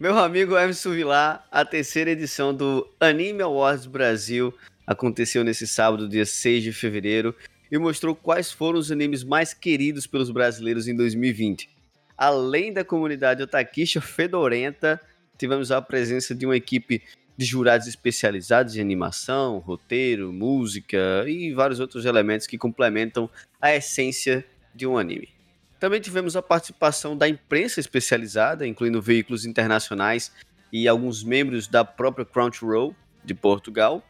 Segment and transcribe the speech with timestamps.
[0.00, 4.50] Meu amigo Emerson Vilar, a terceira edição do Anime Awards Brasil
[4.86, 7.34] aconteceu nesse sábado, dia 6 de fevereiro,
[7.70, 11.68] e mostrou quais foram os animes mais queridos pelos brasileiros em 2020.
[12.16, 14.98] Além da comunidade otaquicha fedorenta,
[15.36, 17.02] tivemos a presença de uma equipe
[17.36, 23.28] de jurados especializados em animação, roteiro, música e vários outros elementos que complementam
[23.60, 25.39] a essência de um anime.
[25.80, 30.30] Também tivemos a participação da imprensa especializada, incluindo veículos internacionais
[30.70, 32.94] e alguns membros da própria Crunchyroll
[33.24, 34.04] de Portugal,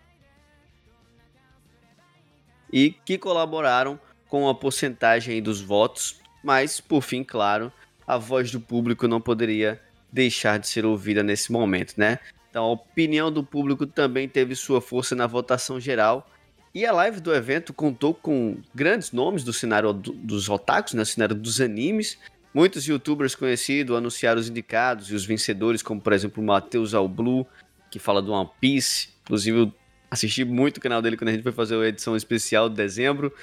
[2.72, 3.98] e que colaboraram
[4.28, 7.72] com a porcentagem dos votos, mas, por fim, claro,
[8.06, 9.80] a voz do público não poderia
[10.12, 12.18] deixar de ser ouvida nesse momento, né?
[12.48, 16.28] Então, a opinião do público também teve sua força na votação geral
[16.74, 21.34] e a live do evento contou com grandes nomes do cenário dos otakus, né, cenário
[21.34, 22.16] dos animes.
[22.54, 27.46] Muitos youtubers conhecidos anunciaram os indicados e os vencedores, como por exemplo o Matheus Alblue,
[27.90, 29.08] que fala do One Piece.
[29.22, 29.72] Inclusive, eu
[30.10, 33.34] assisti muito o canal dele quando a gente foi fazer a edição especial de dezembro.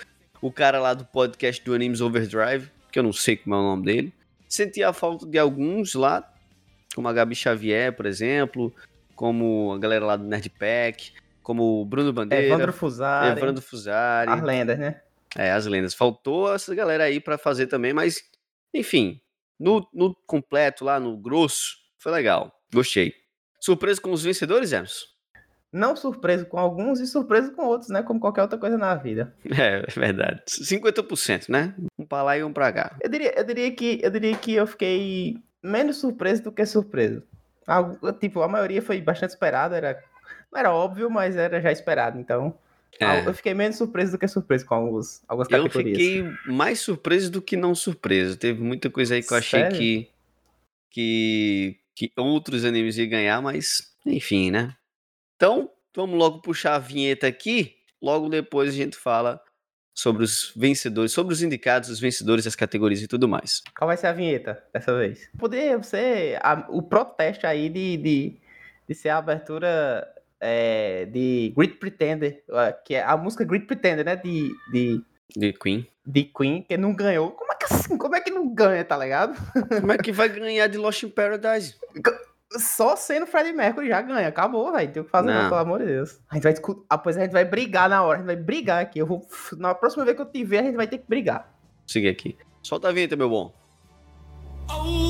[0.41, 3.63] O cara lá do podcast do Animes Overdrive, que eu não sei como é o
[3.63, 4.13] nome dele.
[4.47, 6.33] Senti a falta de alguns lá,
[6.95, 8.73] como a Gabi Xavier, por exemplo,
[9.15, 11.11] como a galera lá do Nerdpack
[11.47, 14.29] como Bruno Bandeira, Evandro Fusari, Evandro Fusari.
[14.29, 14.99] As lendas, né?
[15.33, 15.93] É, as lendas.
[15.93, 18.21] Faltou essa galera aí para fazer também, mas
[18.73, 19.21] enfim,
[19.57, 22.51] no, no completo lá, no grosso, foi legal.
[22.73, 23.13] Gostei.
[23.61, 25.05] Surpreso com os vencedores, Emerson?
[25.71, 28.03] Não surpreso com alguns e surpreso com outros, né?
[28.03, 29.33] Como qualquer outra coisa na vida.
[29.57, 30.43] É, é verdade.
[30.49, 31.73] 50%, né?
[31.97, 32.97] Um pra lá e um pra cá.
[33.01, 37.23] Eu diria, eu diria, que, eu diria que eu fiquei menos surpreso do que surpreso.
[38.19, 40.03] tipo, a maioria foi bastante esperada, era
[40.51, 42.19] não era óbvio, mas era já esperado.
[42.19, 42.57] Então,
[42.99, 43.27] é.
[43.27, 45.97] eu fiquei menos surpreso do que surpreso com alguns, algumas categorias.
[45.97, 48.37] Eu fiquei mais surpreso do que não surpreso.
[48.37, 50.09] Teve muita coisa aí que eu achei que,
[50.89, 54.75] que, que outros animes iam ganhar, mas enfim, né?
[55.35, 57.75] Então, vamos logo puxar a vinheta aqui.
[58.01, 59.41] Logo depois a gente fala
[59.93, 63.63] sobre os vencedores, sobre os indicados, os vencedores das categorias e tudo mais.
[63.75, 65.27] Qual vai ser a vinheta dessa vez?
[65.37, 68.37] Poderia ser a, o protesto aí de, de,
[68.87, 70.07] de ser a abertura
[70.39, 72.43] é, de Great Pretender,
[72.85, 74.15] que é a música Great Pretender, né?
[74.15, 75.01] De, de,
[75.35, 75.87] de Queen.
[76.05, 77.31] De Queen, que não ganhou.
[77.31, 77.97] Como é que assim?
[77.97, 79.35] Como é que não ganha, tá ligado?
[79.79, 81.75] Como é que vai ganhar de Lost in Paradise?
[82.51, 84.29] Só sendo Freddie Mercury já ganha.
[84.29, 84.91] Acabou, velho.
[84.91, 85.49] Tem o que fazer, não.
[85.49, 86.19] pelo amor de Deus.
[86.29, 86.81] A gente vai discutir.
[86.89, 88.19] Ah, pois a gente vai brigar na hora.
[88.19, 88.99] A gente vai brigar aqui.
[88.99, 89.27] Eu vou.
[89.57, 91.53] Na próxima vez que eu te ver, a gente vai ter que brigar.
[91.85, 92.37] Seguir aqui.
[92.63, 93.53] Solta a vinheta, meu bom.
[94.69, 95.06] Oh,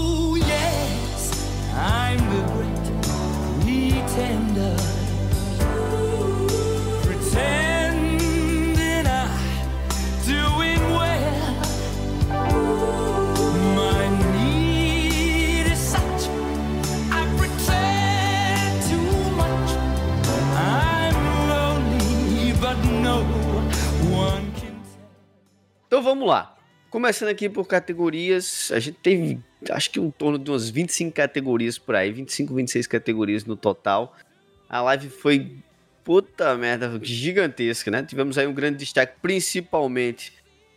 [25.88, 26.56] Então vamos lá.
[26.90, 29.40] Começando aqui por categorias, a gente teve
[29.72, 34.16] acho que um torno de umas 25 categorias por aí, 25, 26 categorias no total.
[34.70, 35.58] A live foi
[36.04, 38.04] puta merda, gigantesca, né?
[38.04, 40.34] Tivemos aí um grande destaque, principalmente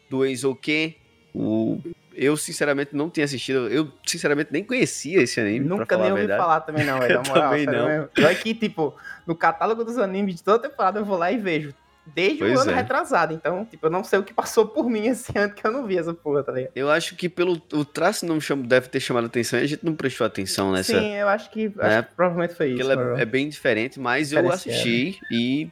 [0.09, 0.95] do Enzo Ken.
[1.35, 1.81] O...
[2.15, 3.69] Eu, sinceramente, não tinha assistido.
[3.69, 5.65] Eu, sinceramente, nem conhecia esse anime.
[5.67, 7.23] Nunca nem ouvi falar também, não, velho.
[7.33, 8.09] também não.
[8.17, 8.95] Eu aqui, tipo,
[9.27, 11.73] no catálogo dos animes de toda temporada, eu vou lá e vejo
[12.07, 12.75] desde pois o ano é.
[12.75, 13.35] retrasado.
[13.35, 15.87] Então, tipo, eu não sei o que passou por mim esse ano que eu não
[15.87, 16.73] vi essa porra, tá ligado?
[16.75, 19.85] Eu acho que pelo o traço não chama, deve ter chamado atenção e a gente
[19.85, 20.99] não prestou atenção nessa.
[20.99, 21.99] Sim, eu acho que, né?
[21.99, 22.89] acho que provavelmente foi isso.
[22.89, 25.71] Porque é, é, bem diferente, mas eu assisti e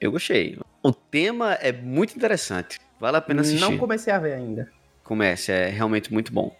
[0.00, 0.58] eu gostei.
[0.82, 2.78] O tema é muito interessante.
[3.00, 3.60] Vale a pena assistir.
[3.60, 4.70] Não comecei a ver ainda.
[5.02, 6.54] Comece, é realmente muito bom.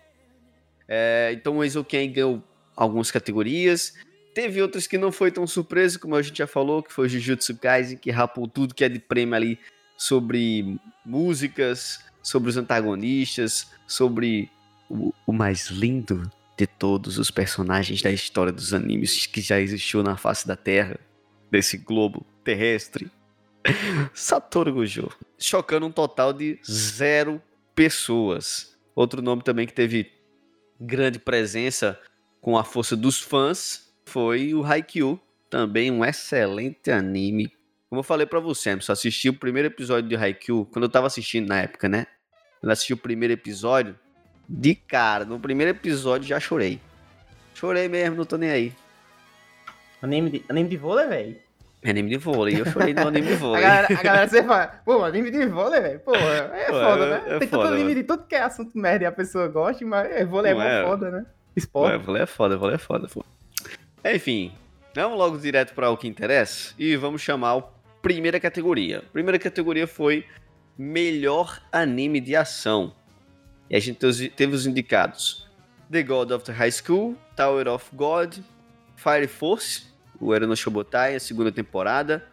[0.86, 2.42] É, então o Eizouken ganhou
[2.76, 3.94] algumas categorias.
[4.34, 7.56] Teve outras que não foi tão surpresa, como a gente já falou, que foi Jujutsu
[7.56, 9.58] Kaisen, que rapou tudo que é de prêmio ali
[9.96, 14.50] sobre músicas, sobre os antagonistas, sobre
[14.90, 20.02] o, o mais lindo de todos os personagens da história dos animes que já existiu
[20.02, 20.98] na face da Terra,
[21.48, 23.08] desse globo terrestre.
[24.12, 25.10] Satoru Gojo.
[25.38, 27.40] Chocando um total de zero
[27.72, 28.76] pessoas.
[28.96, 30.10] Outro nome também que teve
[30.80, 31.98] grande presença
[32.40, 35.20] com a força dos fãs foi o Haikyuu,
[35.50, 37.52] também um excelente anime.
[37.88, 41.06] Como eu falei para você, eu assisti o primeiro episódio de Haikyuu quando eu tava
[41.06, 42.06] assistindo na época, né?
[42.60, 43.96] Quando eu assisti o primeiro episódio,
[44.48, 46.80] de cara, no primeiro episódio já chorei.
[47.54, 48.72] Chorei mesmo, não tô nem aí.
[50.02, 51.36] Anime de, anime de vôlei, velho?
[51.84, 53.64] Anime de vôlei, eu chorei no anime de vôlei.
[53.64, 57.04] a, galera, a galera sempre fala, pô, anime de vôlei, velho, pô, é pô, foda,
[57.04, 57.22] é, né?
[57.26, 57.94] É Tem foda, tanto anime mano.
[57.94, 60.84] de tudo que é assunto merda e a pessoa gosta, mas é, vôlei é, é
[60.84, 61.26] foda, né?
[61.54, 61.94] Esporte.
[61.94, 63.24] É, vôlei é foda, vôlei é foda, pô.
[64.04, 64.52] Enfim,
[64.94, 67.62] vamos logo direto para o que interessa e vamos chamar a
[68.02, 68.98] primeira categoria.
[68.98, 70.26] A primeira categoria foi
[70.76, 72.94] melhor anime de ação.
[73.70, 73.98] E a gente
[74.30, 75.48] teve os indicados
[75.90, 78.36] The God of the High School, Tower of God,
[78.96, 79.84] Fire Force,
[80.20, 82.26] o Erono Shobotai, a segunda temporada,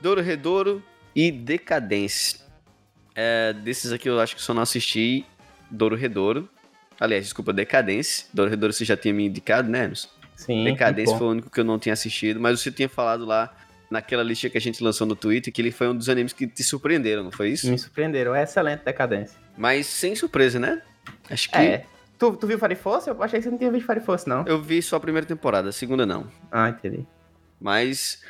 [0.00, 0.82] Doro Redoro
[1.14, 2.40] e Decadence.
[3.14, 5.24] É, desses aqui eu acho que só não assisti
[5.70, 6.48] Doro Redouro.
[6.98, 8.26] Aliás, desculpa, Decadence.
[8.32, 9.92] Doro Redouro você já tinha me indicado, né?
[10.36, 10.64] Sim.
[10.64, 13.52] Decadence foi o único que eu não tinha assistido, mas você tinha falado lá
[13.90, 16.46] naquela lista que a gente lançou no Twitter que ele foi um dos animes que
[16.46, 17.70] te surpreenderam, não foi isso?
[17.70, 19.34] Me surpreenderam, é excelente Decadence.
[19.56, 20.82] Mas sem surpresa, né?
[21.30, 21.56] Acho que.
[21.56, 21.84] É.
[22.18, 23.08] Tu, tu viu Fire Force?
[23.08, 24.44] Eu achei que você não tinha visto Fire Force, não.
[24.46, 26.26] Eu vi só a primeira temporada, a segunda não.
[26.50, 27.06] Ah, entendi.
[27.60, 28.22] Mas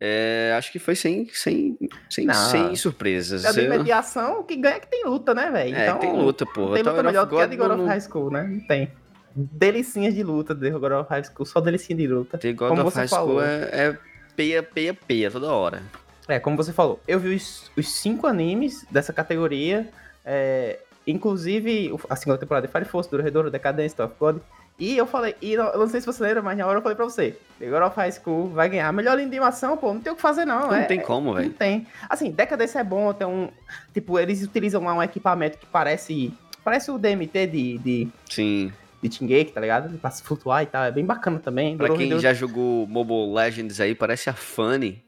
[0.00, 1.76] é, acho que foi sem, sem,
[2.08, 3.44] sem, sem surpresas.
[3.44, 5.74] É de mediação, o que ganha é que tem luta, né, velho?
[5.74, 6.72] É, então, tem luta, pô.
[6.72, 8.44] Tem luta melhor do que a de God of High School, né?
[8.44, 8.92] Não tem.
[9.34, 12.38] Delicinhas de luta de God of High School, só delicinha de luta.
[12.38, 13.98] The God of High School é, é
[14.34, 15.82] peia, peia, peia toda hora.
[16.26, 19.88] É, como você falou, eu vi os, os cinco animes dessa categoria,
[20.24, 24.38] é, inclusive a segunda temporada de Fire Force, Duro Redouro, Decadence, of God,
[24.78, 26.94] e eu falei, e eu não sei se você lembra, mas na hora eu falei
[26.94, 28.92] pra você: The God of High School vai ganhar.
[28.92, 30.68] Melhor animação, pô, não tem o que fazer, não.
[30.68, 31.48] Não é, tem como, velho.
[31.48, 31.86] Não tem.
[32.08, 33.48] Assim, Decadence é bom, tem um.
[33.92, 36.32] Tipo, eles utilizam um equipamento que parece.
[36.62, 37.78] Parece o DMT de.
[37.78, 38.72] de Sim.
[39.02, 39.96] De Tingeki, tá ligado?
[39.98, 40.84] Pra se flutuar e tal.
[40.84, 41.76] É bem bacana também.
[41.76, 45.04] Pra quem já jogou Mobile Legends aí, parece a Fanny.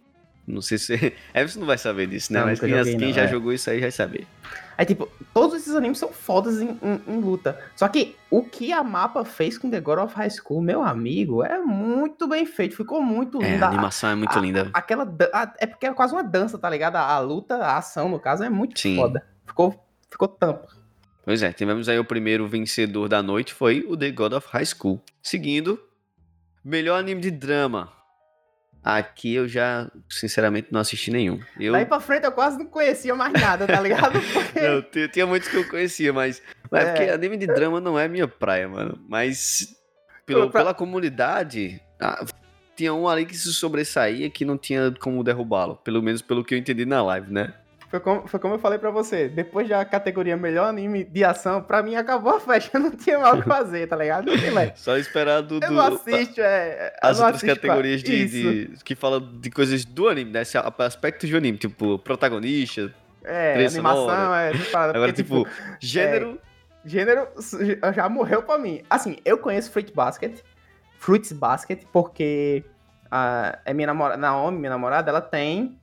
[0.47, 1.13] Não sei se.
[1.33, 2.41] É, você não vai saber disso, né?
[2.41, 3.29] Não, Mas quem, joguei, quem não, já é.
[3.29, 4.27] jogou isso aí vai saber.
[4.77, 7.59] É tipo, todos esses animes são fodas em, em, em, luta.
[7.77, 11.45] Só que o que a mapa fez com The God of High School, meu amigo,
[11.45, 12.77] é muito bem feito.
[12.77, 13.67] Ficou muito linda.
[13.67, 14.71] É, a animação é muito a, linda.
[14.73, 15.05] aquela.
[15.33, 16.97] A, é porque é quase uma dança, tá ligado?
[16.97, 18.97] A, a, luta, a ação, no caso, é muito Sim.
[18.97, 19.25] foda.
[19.47, 20.69] Ficou, ficou tampa.
[21.25, 24.67] Pois é, tivemos aí o primeiro vencedor da noite, foi o The God of High
[24.67, 25.03] School.
[25.23, 25.81] Seguindo,
[26.65, 27.93] melhor anime de drama.
[28.83, 31.39] Aqui eu já, sinceramente, não assisti nenhum.
[31.59, 31.73] Eu...
[31.73, 34.19] Daí pra frente eu quase não conhecia mais nada, tá ligado?
[34.33, 34.61] Porque...
[34.61, 36.43] não, tinha, muitos que eu conhecia, mas.
[36.71, 36.93] Mas é.
[36.93, 38.99] porque anime de drama não é minha praia, mano.
[39.07, 39.77] Mas
[40.25, 40.61] pelo, pra...
[40.61, 42.25] pela comunidade, ah,
[42.75, 45.77] tinha um ali que se sobressaía que não tinha como derrubá-lo.
[45.77, 47.53] Pelo menos pelo que eu entendi na live, né?
[47.91, 51.61] Foi como, foi como eu falei pra você, depois da categoria melhor anime de ação,
[51.61, 54.31] pra mim acabou a festa, não tinha mais o que fazer, tá ligado?
[54.77, 55.59] Só esperar do.
[55.61, 56.97] Eu não assisto, é.
[57.03, 60.43] As outras categorias de, de, que falam de coisas do anime, né?
[60.79, 62.95] Aspectos do anime, tipo, protagonista.
[63.25, 64.53] É, animação, sonora.
[64.53, 64.77] é.
[64.77, 65.51] Agora, porque, tipo, tipo,
[65.81, 66.41] gênero.
[66.85, 67.27] É, gênero
[67.93, 68.83] já morreu pra mim.
[68.89, 70.41] Assim, eu conheço Fruit Basket.
[70.97, 72.63] Fruits Basket, porque
[73.11, 75.80] a, é minha namorada, Naomi, minha namorada, ela tem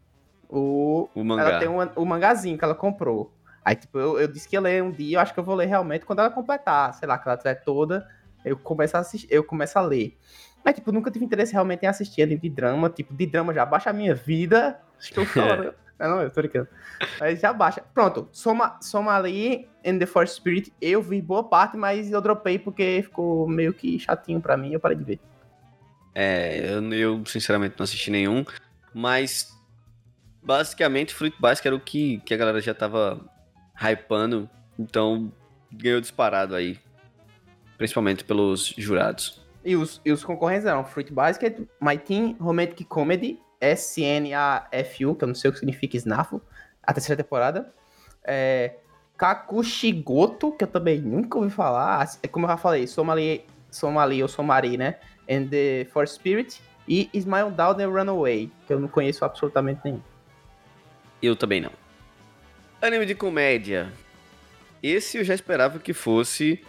[0.49, 1.49] o, o mangá.
[1.49, 3.33] Ela tem um, o mangazinho que ela comprou.
[3.63, 5.55] Aí, tipo, eu, eu disse que ia ler um dia, eu acho que eu vou
[5.55, 8.07] ler realmente quando ela completar, sei lá, que ela tiver toda,
[8.45, 10.17] eu começo a assistir, eu começo a ler.
[10.63, 13.65] Mas, tipo, nunca tive interesse realmente em assistir anime de drama, tipo, de drama já
[13.65, 14.79] baixa a minha vida.
[14.99, 15.73] Estou falando.
[15.99, 16.69] não, não, eu tô brincando.
[17.19, 17.83] Mas já baixa.
[17.93, 22.57] Pronto, soma, soma ali in The Force Spirit, eu vi boa parte, mas eu dropei
[22.57, 25.19] porque ficou meio que chatinho pra mim, eu parei de ver.
[26.15, 28.45] É, eu, eu sinceramente não assisti nenhum,
[28.93, 29.56] mas
[30.47, 33.19] basicamente, Fruit Basket era o que, que a galera já tava
[33.75, 34.49] hypando,
[34.79, 35.31] então
[35.69, 36.79] ganhou disparado aí.
[37.77, 39.45] Principalmente pelos jurados.
[39.63, 45.27] E os, e os concorrentes eram Fruit Basket, My Team Romantic Comedy, SNAFU, que eu
[45.27, 46.41] não sei o que significa SNAFU,
[46.81, 47.69] a terceira temporada.
[48.23, 48.75] É,
[49.17, 52.09] Kakushigoto, que eu também nunca ouvi falar.
[52.23, 54.95] É como eu já falei, Somali, Somali ou Somari, né?
[55.29, 56.61] And the For Spirit.
[56.87, 60.01] E Smile Down and Runaway, que eu não conheço absolutamente nenhum.
[61.21, 61.71] Eu também não.
[62.81, 63.91] Anime de comédia.
[64.81, 66.63] Esse eu já esperava que fosse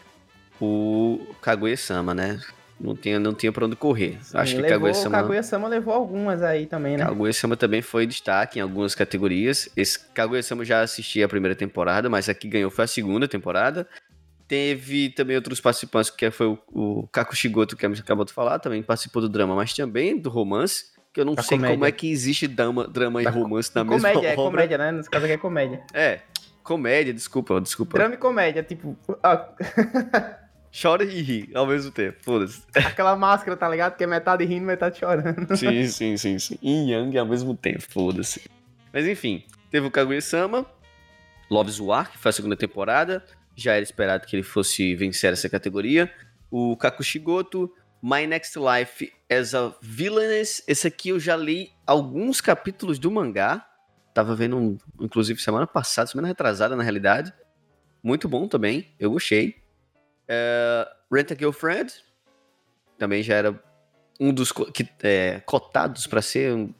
[0.61, 2.41] o Kaguya-sama, né?
[2.81, 4.19] Não tinha, não tinha pra onde correr.
[4.23, 5.19] Sim, Acho que Kaguya-sama...
[5.19, 7.05] Kaguya-sama levou algumas aí também, né?
[7.05, 9.69] Kaguya-sama também foi destaque em algumas categorias.
[9.77, 13.87] Esse Kaguya-sama já assisti a primeira temporada, mas aqui ganhou foi a segunda temporada.
[14.47, 18.59] Teve também outros participantes, que foi o, o Kakushigoto, que a gente acabou de falar,
[18.59, 21.77] também participou do drama, mas também do romance que eu não da sei comédia.
[21.77, 24.31] como é que existe drama, drama da e romance na mesma comédia, obra.
[24.31, 24.93] É comédia, né?
[24.93, 25.83] Nesse caso aqui é comédia.
[25.93, 26.21] É,
[26.63, 27.99] comédia, desculpa, desculpa.
[27.99, 28.97] Drama e comédia, tipo...
[30.81, 32.63] Chora e ri ao mesmo tempo, foda-se.
[32.73, 33.97] Aquela máscara, tá ligado?
[33.97, 35.57] Que é metade rindo, metade chorando.
[35.57, 36.59] Sim, sim, sim, sim.
[36.63, 38.49] Yin Yang ao mesmo tempo, foda-se.
[38.93, 40.67] Mas enfim, teve o Kaguya-sama,
[41.51, 43.25] Love's War, que foi a segunda temporada.
[43.57, 46.09] Já era esperado que ele fosse vencer essa categoria.
[46.51, 47.73] O Kakushigoto,
[48.03, 50.63] My Next Life as a Villainess.
[50.67, 53.67] Esse aqui eu já li alguns capítulos do mangá.
[54.15, 57.33] Tava vendo, um, inclusive, semana passada, semana retrasada, na realidade.
[58.03, 59.57] Muito bom também, eu gostei.
[60.25, 61.93] Uh, Rent a Girlfriend.
[62.99, 63.63] Também já era
[64.19, 66.75] um dos que, é, cotados para ser um,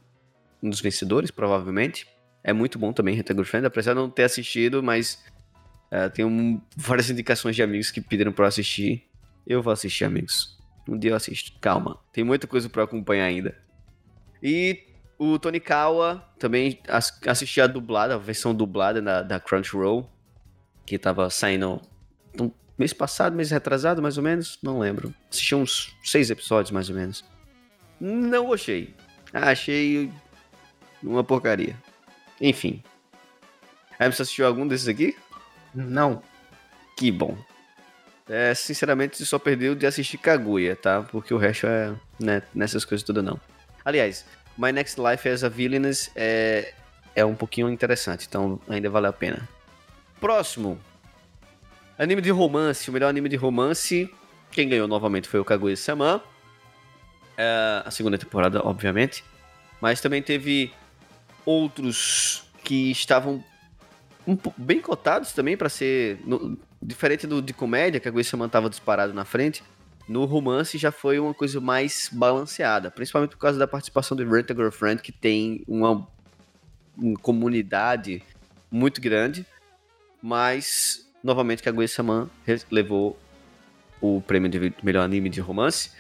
[0.63, 2.07] um, dos vencedores, provavelmente.
[2.43, 5.25] É muito bom também, Retagur Friend, apesar de não ter assistido, mas
[5.93, 9.09] uh, tem um, várias indicações de amigos que pediram para assistir.
[9.47, 10.58] Eu vou assistir, amigos.
[10.89, 11.53] Um dia eu assisto.
[11.61, 13.57] Calma, tem muita coisa para acompanhar ainda.
[14.43, 14.85] E
[15.19, 16.81] o Tony Kawa também
[17.27, 20.11] assisti a dublada, a versão dublada da, da Crunchyroll,
[20.87, 21.83] que tava saindo
[22.41, 25.13] um mês passado, mês retrasado, mais ou menos, não lembro.
[25.31, 27.25] Assisti uns seis episódios, mais ou menos.
[28.01, 28.95] Não gostei.
[29.33, 30.11] Achei
[31.03, 31.77] uma porcaria.
[32.41, 32.83] Enfim.
[33.99, 35.17] Aí você assistiu algum desses aqui?
[35.75, 36.23] Não.
[36.97, 37.37] Que bom.
[38.29, 41.03] É, sinceramente, só perdeu de assistir Kaguya, tá?
[41.03, 43.41] Porque o resto é né, nessas coisas todas não.
[43.85, 44.25] Aliás,
[44.57, 46.75] My Next Life as a Villainess é,
[47.15, 49.49] é um pouquinho interessante, então ainda vale a pena.
[50.21, 50.79] Próximo.
[51.99, 52.91] Anime de romance.
[52.91, 54.13] O melhor anime de romance.
[54.51, 56.23] Quem ganhou novamente foi o Kaguya-sama.
[57.37, 59.25] É, a segunda temporada, obviamente.
[59.81, 60.73] Mas também teve
[61.47, 63.43] outros que estavam
[64.27, 66.21] um, bem cotados também para ser.
[66.25, 69.63] No, diferente do de comédia, que a Guia estava disparado na frente,
[70.09, 74.51] no romance já foi uma coisa mais balanceada, principalmente por causa da participação de Rent
[74.51, 76.09] a Girlfriend, que tem uma,
[76.97, 78.23] uma comunidade
[78.71, 79.45] muito grande,
[80.23, 82.31] mas novamente Kaguya-sama
[82.71, 83.19] levou
[84.01, 85.91] o prêmio de melhor anime de romance.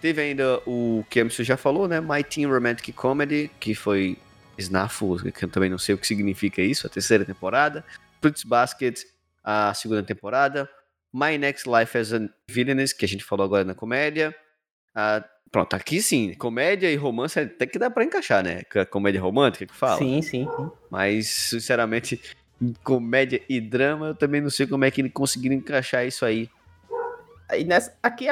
[0.00, 2.00] Teve ainda o que a já falou, né?
[2.00, 4.16] My Teen Romantic Comedy, que foi
[4.56, 7.84] Snafu, que eu também não sei o que significa isso, a terceira temporada.
[8.20, 9.02] Fruits Basket,
[9.50, 10.68] a segunda temporada.
[11.10, 14.34] My Next Life as a Villainess, que a gente falou agora na comédia.
[14.94, 18.62] Ah, pronto, aqui sim, comédia e romance até que dá pra encaixar, né?
[18.90, 19.96] Comédia romântica que fala.
[19.96, 20.70] Sim, sim, sim.
[20.90, 22.20] Mas, sinceramente,
[22.84, 26.50] comédia e drama, eu também não sei como é que ele conseguiu encaixar isso aí.
[27.56, 28.26] E nessa, aqui,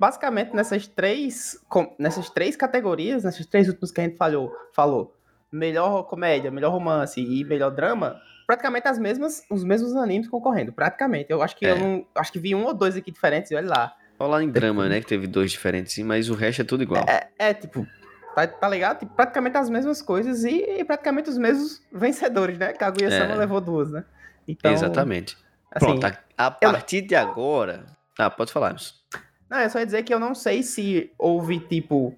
[0.00, 1.60] basicamente, nessas três,
[1.96, 5.14] nessas três categorias, nessas três últimas que a gente falou, falou
[5.52, 11.30] melhor comédia, melhor romance e melhor drama, praticamente as mesmas, os mesmos animes concorrendo, praticamente.
[11.30, 11.72] Eu acho que é.
[11.72, 13.96] eu não, acho que vi um ou dois aqui diferentes, olha lá.
[14.16, 17.04] Falar em drama, né, que teve dois diferentes, sim, mas o resto é tudo igual.
[17.06, 17.86] É, é tipo,
[18.34, 19.00] tá, tá ligado?
[19.00, 22.72] Tipo, praticamente as mesmas coisas e, e, praticamente os mesmos vencedores, né?
[22.72, 23.36] Kaguya-sama é.
[23.36, 24.04] levou duas, né?
[24.48, 25.36] Então, Exatamente.
[25.70, 27.08] Assim, Pronto, a, a partir eu...
[27.08, 27.84] de agora...
[28.18, 28.74] Ah, pode falar.
[29.50, 32.16] Não, é só dizer que eu não sei se houve, tipo,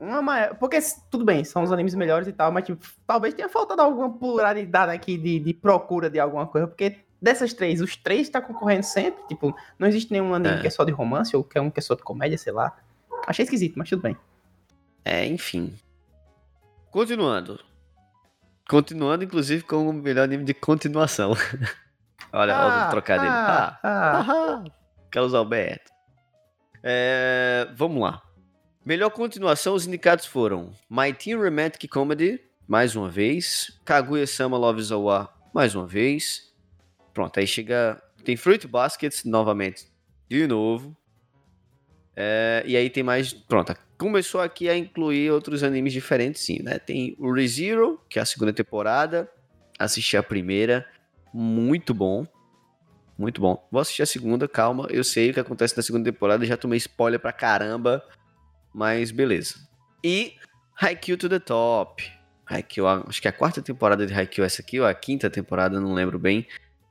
[0.00, 0.56] uma maior.
[0.56, 0.78] Porque,
[1.10, 4.92] tudo bem, são os animes melhores e tal, mas tipo, talvez tenha faltado alguma pluralidade
[4.92, 9.22] aqui de, de procura de alguma coisa, porque dessas três, os três tá concorrendo sempre.
[9.28, 10.60] Tipo, não existe nenhum anime é.
[10.62, 12.52] que é só de romance ou que é um que é só de comédia, sei
[12.52, 12.76] lá.
[13.26, 14.16] Achei esquisito, mas tudo bem.
[15.04, 15.74] É, enfim.
[16.90, 17.60] Continuando.
[18.68, 21.34] Continuando, inclusive, com o melhor anime de continuação.
[22.32, 23.28] Olha, ah, olha o trocadilho.
[23.28, 24.64] Ah, ah, ah, ah.
[25.10, 25.90] Carlos Alberto.
[26.80, 28.22] É, vamos lá.
[28.82, 33.78] Melhor continuação, os indicados foram My Teen Romantic Comedy, mais uma vez.
[33.84, 36.50] Kaguya-sama Loves Awa, mais uma vez.
[37.12, 38.02] Pronto, aí chega...
[38.24, 39.86] Tem Fruit Baskets, novamente,
[40.28, 40.96] de novo.
[42.16, 43.34] É, e aí tem mais...
[43.34, 46.78] Pronto, começou aqui a incluir outros animes diferentes, sim, né?
[46.78, 49.30] Tem o ReZero, que é a segunda temporada.
[49.78, 50.86] Assisti a primeira,
[51.34, 52.26] muito bom.
[53.18, 53.68] Muito bom.
[53.70, 54.86] Vou assistir a segunda, calma.
[54.88, 58.02] Eu sei o que acontece na segunda temporada, já tomei spoiler pra caramba.
[58.72, 59.56] Mas beleza.
[60.02, 60.34] E
[60.80, 62.02] Haikyuu to the Top.
[62.46, 65.80] Haikyuu, acho que é a quarta temporada de Haikyuu essa aqui, ou a quinta temporada,
[65.80, 66.46] não lembro bem.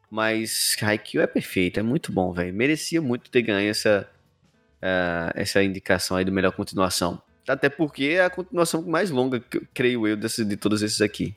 [0.09, 2.53] Mas Haikyuu é perfeito, é muito bom, velho.
[2.53, 4.09] Merecia muito ter ganho essa,
[4.77, 7.21] uh, essa indicação aí do melhor continuação.
[7.47, 9.43] Até porque é a continuação mais longa,
[9.73, 11.35] creio eu, desse, de todos esses aqui.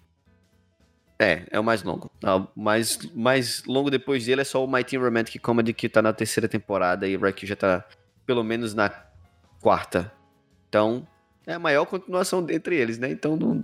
[1.19, 2.11] É, é o mais longo.
[2.23, 6.03] O mais, mais longo depois dele é só o My Teen Romantic Comedy, que tá
[6.03, 7.85] na terceira temporada, e o Haikyuu já tá
[8.27, 8.91] pelo menos na
[9.61, 10.13] quarta
[10.73, 11.07] então,
[11.47, 13.11] é a maior continuação dentre eles, né?
[13.11, 13.63] Então, não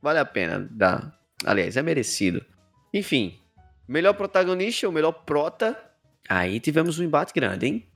[0.00, 1.12] vale a pena dar.
[1.44, 2.40] Aliás, é merecido.
[2.92, 3.36] Enfim,
[3.88, 5.76] melhor protagonista, o melhor prota.
[6.28, 7.88] Aí tivemos um embate grande, hein?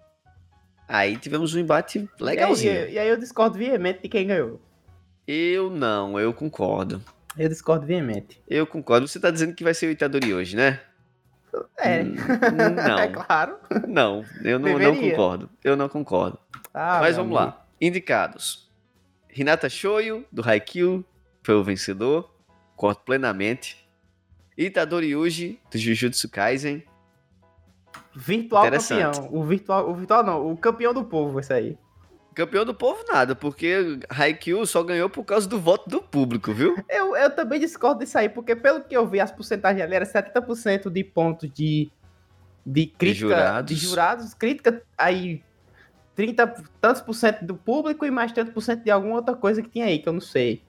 [0.88, 2.72] Aí tivemos um embate legalzinho.
[2.72, 4.60] E aí, e aí eu discordo veemente de quem ganhou.
[5.24, 7.00] Eu não, eu concordo.
[7.38, 8.42] Eu discordo veemente.
[8.48, 9.06] Eu concordo.
[9.06, 10.80] Você tá dizendo que vai ser o Itadori hoje, né?
[11.78, 12.02] É.
[12.02, 12.16] Hum,
[12.74, 12.98] não.
[12.98, 13.58] é claro.
[13.86, 15.48] Não, eu não, não, concordo.
[15.62, 16.36] Eu não concordo.
[16.74, 17.56] Ah, Mas vamos amigo.
[17.56, 17.67] lá.
[17.80, 18.70] Indicados:
[19.34, 21.04] Hinata Shoyo, do Haikyuu,
[21.42, 22.30] foi o vencedor,
[22.76, 23.88] concordo plenamente.
[24.56, 26.82] Itadori Yuji, do Jujutsu Kaisen.
[28.14, 29.28] Virtual campeão.
[29.30, 31.78] O virtual, o virtual não, o campeão do povo, esse aí.
[32.34, 36.76] Campeão do povo nada, porque Haikyuu só ganhou por causa do voto do público, viu?
[36.88, 40.04] Eu, eu também discordo disso aí, porque pelo que eu vi, as porcentagens ali era
[40.04, 41.90] 70% de pontos de,
[42.64, 43.12] de crítica.
[43.12, 43.76] De jurados.
[43.76, 45.42] De jurados, crítica, aí
[46.18, 49.62] 30, tantos por cento do público e mais tantos por cento de alguma outra coisa
[49.62, 50.64] que tinha aí, que eu não sei.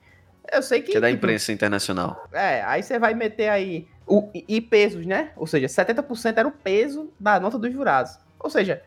[0.52, 0.92] Eu sei que.
[0.92, 2.24] Que é da tipo, imprensa internacional.
[2.30, 3.88] É, aí você vai meter aí.
[4.06, 5.32] O, e pesos, né?
[5.34, 8.16] Ou seja, 70% era o peso da nota dos jurados.
[8.38, 8.80] Ou seja,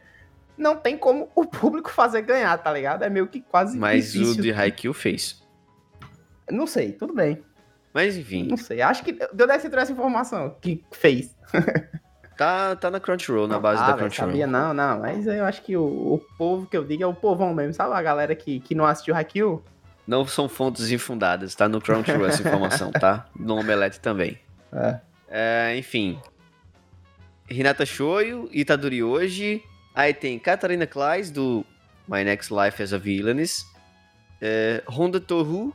[0.57, 3.03] não tem como o público fazer ganhar, tá ligado?
[3.03, 3.77] É meio que quase.
[3.77, 4.39] Mas difícil.
[4.39, 5.43] o de Haikyuu fez.
[6.49, 7.43] Não sei, tudo bem.
[7.93, 8.47] Mas enfim.
[8.47, 11.35] Não sei, acho que deu desse essa informação que fez.
[12.37, 14.31] Tá, tá na Crunchyroll, na base ah, da Crunchyroll.
[14.31, 17.13] Sabia, não, não, mas eu acho que o, o povo que eu digo é o
[17.13, 17.93] povão mesmo, sabe?
[17.93, 19.63] A galera que, que não assistiu Haikyuu.
[20.07, 23.25] Não são fontes infundadas, tá no Crunchyroll essa informação, tá?
[23.37, 24.39] No Omelete também.
[24.71, 24.99] É.
[25.29, 26.19] é enfim.
[27.49, 29.63] Hinata Shoyo, Itadori hoje.
[29.93, 31.63] Aí tem Katarina Kleis, do
[32.07, 33.65] My Next Life as a Villainess.
[34.41, 35.73] É, Honda Toru,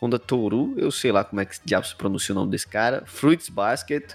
[0.00, 3.02] Honda Toru, eu sei lá como é que diabo se pronuncia o nome desse cara.
[3.06, 4.14] Fruits Basket,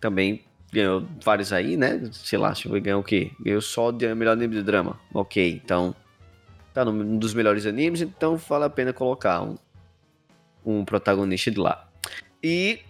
[0.00, 2.00] também ganhou vários aí, né?
[2.12, 3.32] Sei lá, deixa eu ganhou o quê?
[3.40, 4.98] Ganhou só de melhor anime de drama.
[5.12, 5.94] Ok, então
[6.74, 9.56] tá num dos melhores animes, então vale a pena colocar um,
[10.64, 11.88] um protagonista de lá.
[12.42, 12.80] E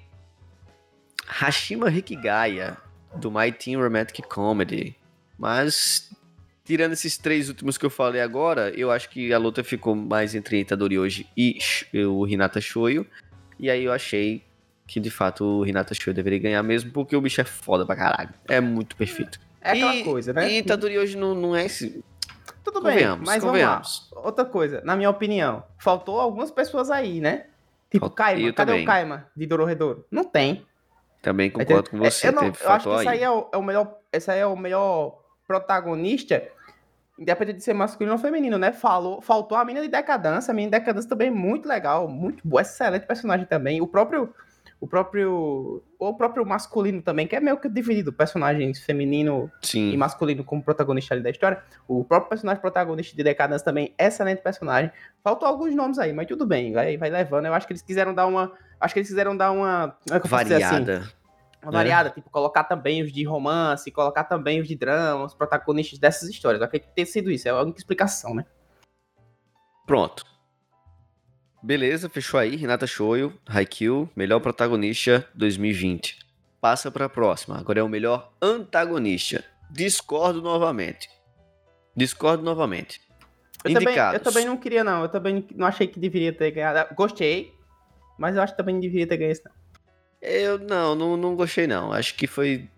[1.26, 2.76] Hashima Hikigaya,
[3.16, 4.96] do My Teen Romantic Comedy.
[5.38, 6.10] Mas,
[6.64, 10.34] tirando esses três últimos que eu falei agora, eu acho que a luta ficou mais
[10.34, 11.58] entre Itadori hoje e
[12.06, 13.06] o Hinata Shoyo.
[13.58, 14.42] E aí eu achei
[14.88, 17.94] que de fato o Hinata Shoyo deveria ganhar mesmo, porque o bicho é foda pra
[17.94, 18.30] caralho.
[18.48, 19.38] É muito perfeito.
[19.60, 20.50] É aquela e, coisa, né?
[20.50, 22.02] E Itadori hoje não, não é esse.
[22.64, 24.08] Tudo bem, mas convenhamos.
[24.10, 24.26] vamos lá.
[24.26, 27.46] Outra coisa, na minha opinião, faltou algumas pessoas aí, né?
[27.90, 28.82] Tipo, Kaima, cadê também.
[28.82, 30.06] o Kaima de Dororedoro?
[30.10, 30.66] Não tem.
[31.20, 32.26] Também concordo com você.
[32.26, 33.98] É, eu, não, eu acho que isso aí é o, é o, melhor.
[34.10, 36.42] Esse aí é o melhor protagonista,
[37.18, 38.72] independente de ser masculino ou feminino, né?
[38.72, 40.50] Falou, faltou a mina de decadência.
[40.50, 43.80] A mina de decadência também é muito legal, muito boa, excelente personagem também.
[43.82, 44.32] O próprio
[44.80, 49.90] o próprio o próprio masculino também, que é meio que dividido, personagens feminino Sim.
[49.90, 51.62] e masculino como protagonista ali da história.
[51.88, 54.92] O próprio personagem protagonista de Decadence também, excelente personagem.
[55.22, 57.46] Faltou alguns nomes aí, mas tudo bem, vai, vai levando.
[57.46, 60.98] Eu acho que eles quiseram dar uma, acho que eles quiseram dar uma, é variada.
[60.98, 61.12] Assim?
[61.60, 62.12] Uma variada, é.
[62.12, 66.60] tipo, colocar também os de romance, colocar também os de drama, os protagonistas dessas histórias.
[66.60, 68.46] Eu acredito que ter sido isso, é a única explicação, né?
[69.84, 70.24] Pronto.
[71.62, 72.56] Beleza, fechou aí.
[72.56, 76.18] Renata Shoyo, Haikyuu, melhor protagonista 2020.
[76.60, 77.58] Passa para a próxima.
[77.58, 79.44] Agora é o melhor antagonista.
[79.70, 81.08] Discordo novamente.
[81.96, 83.00] Discordo novamente.
[83.64, 83.94] Eu Indicados.
[83.94, 85.02] Também, eu também não queria, não.
[85.02, 86.94] Eu também não achei que deveria ter ganhado.
[86.94, 87.52] Gostei,
[88.16, 89.52] mas eu acho que também não deveria ter ganhado isso, não.
[90.20, 91.92] Eu não, não, não gostei, não.
[91.92, 92.68] Acho que foi.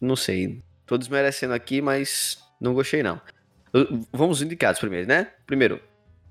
[0.00, 0.60] Não sei.
[0.86, 3.20] Tô desmerecendo aqui, mas não gostei, não.
[4.12, 5.32] Vamos indicados primeiro, né?
[5.46, 5.80] Primeiro,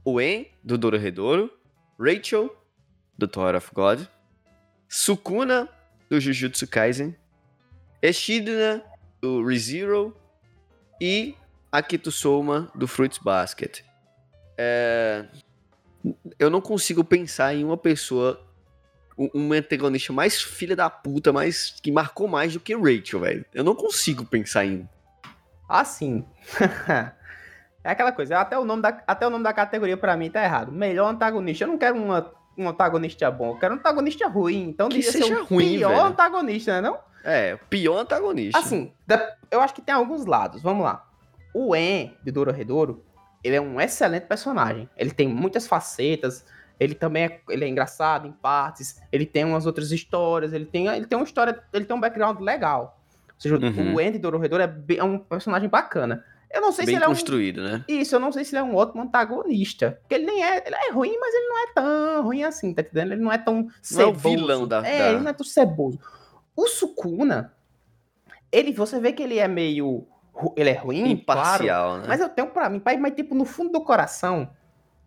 [0.05, 1.51] o En, do Douro Redouro.
[1.99, 2.55] Rachel,
[3.17, 4.07] do Tower of God,
[4.87, 5.69] Sukuna,
[6.09, 7.15] do Jujutsu Kaisen,
[8.01, 8.83] Eshidna,
[9.21, 10.15] do ReZero
[10.99, 11.35] e
[11.71, 13.83] Akito Soma, do Fruits Basket.
[14.57, 15.25] É...
[16.37, 18.45] Eu não consigo pensar em uma pessoa,
[19.17, 23.45] um antagonista mais filha da puta, mais que marcou mais do que Rachel, velho.
[23.53, 24.87] Eu não consigo pensar em.
[25.67, 26.25] Ah, sim.
[27.83, 30.43] É aquela coisa, até o nome da, até o nome da categoria para mim tá
[30.43, 30.71] errado.
[30.71, 31.65] Melhor antagonista.
[31.65, 34.69] Eu não quero uma, um antagonista bom, eu quero um antagonista ruim.
[34.69, 36.05] Então que seja ser o ruim, pior velho.
[36.05, 36.97] antagonista, né não?
[37.23, 38.57] É, pior antagonista.
[38.57, 38.93] Assim,
[39.51, 40.61] eu acho que tem alguns lados.
[40.61, 41.05] Vamos lá.
[41.53, 43.03] O En, de Doro Redouro,
[43.43, 44.89] ele é um excelente personagem.
[44.97, 46.45] Ele tem muitas facetas.
[46.79, 49.01] Ele também é, ele é engraçado em partes.
[49.11, 50.53] Ele tem umas outras histórias.
[50.53, 51.63] Ele tem, ele tem uma história.
[51.71, 52.99] Ele tem um background legal.
[53.27, 53.95] Ou seja, uhum.
[53.95, 56.25] o En de Doro Redouro é, é um personagem bacana.
[56.53, 57.71] Eu não sei Bem se ele construído, é um...
[57.71, 57.85] né?
[57.87, 59.97] Isso, eu não sei se ele é um ótimo antagonista.
[60.01, 60.63] Porque ele nem é.
[60.65, 63.13] Ele é ruim, mas ele não é tão ruim assim, tá entendendo?
[63.13, 63.97] Ele não é tão ceboso.
[63.97, 64.77] Não é o vilão da.
[64.85, 65.09] É, da...
[65.09, 65.99] ele não é tão ceboso.
[66.55, 67.51] O Sukuna,
[68.51, 70.05] ele, você vê que ele é meio.
[70.55, 72.07] Ele é ruim, Imparcial, claro, né?
[72.07, 74.49] Mas eu tenho pra mim, pai, mas tipo, no fundo do coração,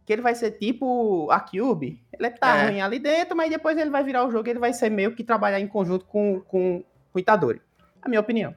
[0.04, 2.02] que ele vai ser tipo a Cube.
[2.12, 2.66] Ele tá é.
[2.66, 5.14] ruim ali dentro, mas depois ele vai virar o jogo e ele vai ser meio
[5.14, 7.60] que trabalhar em conjunto com, com, com o Itadori.
[8.02, 8.54] A minha opinião.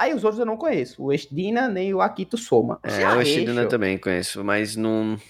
[0.00, 2.80] Aí os outros eu não conheço, o Eshdina nem o Akito Soma.
[2.82, 5.20] É, o Eshdina também conheço, mas não...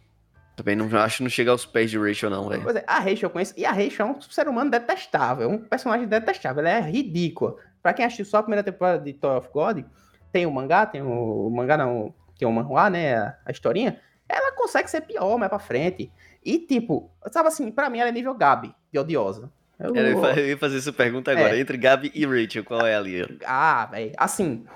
[0.55, 2.63] Também não acho que não chega aos pés de Rachel, não, velho.
[2.63, 5.59] Pois é, a Rachel eu conheço, e a Rachel é um ser humano detestável, um
[5.59, 7.57] personagem detestável, ela é ridícula.
[7.83, 9.83] Pra quem assistiu só a primeira temporada de Toy of God,
[10.31, 13.99] tem o mangá, tem o, o mangá não, tem o manhua, né, a, a, historinha,
[14.29, 16.13] ela consegue ser pior mais pra frente.
[16.45, 19.51] E tipo, sabe assim, pra mim ela é nível Gabi, de odiosa.
[19.81, 21.57] Eu, eu ia fazer essa pergunta agora.
[21.57, 21.61] É.
[21.61, 23.27] Entre Gabi e Rachel, qual é ali?
[23.47, 24.13] Ah, velho.
[24.19, 24.67] Assim.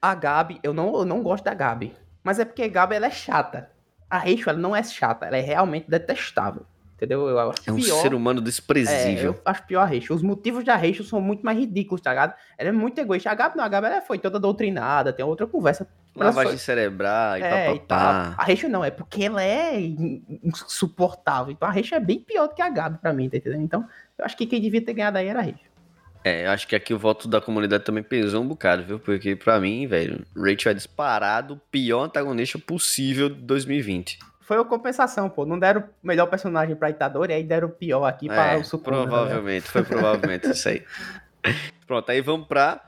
[0.00, 1.92] A Gabi, eu não, eu não gosto da Gabi.
[2.22, 3.70] Mas é porque a Gabi ela é chata.
[4.08, 6.64] A Rachel ela não é chata, ela é realmente detestável.
[6.94, 7.28] Entendeu?
[7.28, 9.32] Eu acho é um pior, ser humano desprezível.
[9.32, 10.14] É, eu acho pior a Rachel.
[10.14, 12.34] Os motivos da Rachel são muito mais ridículos, tá ligado?
[12.56, 13.28] Ela é muito egoísta.
[13.28, 17.42] A Gabi não, a Gabi ela foi toda doutrinada, tem outra conversa Lavagem cerebral e
[17.42, 18.34] é, papapá.
[18.36, 19.80] A Rachel não, é porque ela é
[20.42, 21.52] insuportável.
[21.52, 23.62] Então a Rachel é bem pior do que a Gabi pra mim, tá entendendo?
[23.62, 25.72] Então eu acho que quem devia ter ganhado aí era a Rachel.
[26.24, 28.98] É, eu acho que aqui o voto da comunidade também pesou um bocado, viu?
[28.98, 34.18] Porque pra mim, velho, Rachel é disparado o pior antagonista possível de 2020.
[34.42, 35.46] Foi uma compensação, pô.
[35.46, 38.64] Não deram o melhor personagem pra Itadori, aí deram o pior aqui é, para o
[38.64, 38.98] Sukuna.
[38.98, 40.84] Né, provavelmente, foi provavelmente isso aí.
[41.86, 42.80] Pronto, aí vamos pra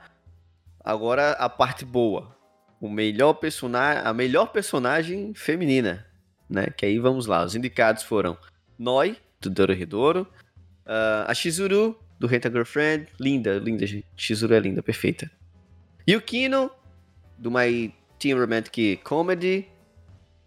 [0.83, 2.34] agora a parte boa.
[2.79, 6.05] O melhor personagem, a melhor personagem feminina,
[6.49, 6.67] né?
[6.67, 7.43] Que aí vamos lá.
[7.43, 8.37] Os indicados foram
[8.77, 10.27] Noi, do Dorohedoro,
[10.85, 13.85] uh, a Shizuru, do Renta Girlfriend, linda, linda,
[14.15, 15.29] Shizuru é linda, perfeita.
[16.07, 16.69] Yukino,
[17.37, 19.67] do My Teen Romantic Comedy,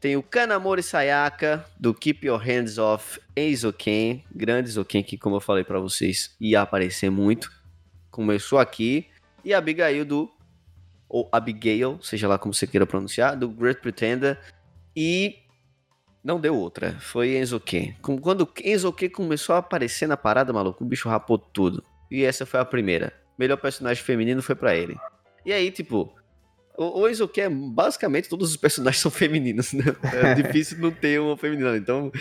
[0.00, 5.40] tem o Kanamori Sayaka, do Keep Your Hands Off Eizoken, grande Eizoken que, como eu
[5.40, 7.50] falei para vocês, ia aparecer muito.
[8.08, 9.08] Começou aqui.
[9.44, 10.30] E a Abigail do.
[11.08, 14.38] Ou Abigail, seja lá como você queira pronunciar, do Great Pretender.
[14.94, 15.36] E
[16.22, 16.96] não deu outra.
[17.00, 17.94] Foi Enzo Ken.
[18.02, 21.82] Quando Enzo Ken começou a aparecer na parada, maluco, o bicho rapou tudo.
[22.10, 23.12] E essa foi a primeira.
[23.38, 24.96] Melhor personagem feminino foi para ele.
[25.46, 26.12] E aí, tipo,
[26.76, 29.84] o, o Enzo Ken, basicamente, todos os personagens são femininos, né?
[30.12, 31.76] É difícil não ter uma feminina.
[31.76, 32.12] Então,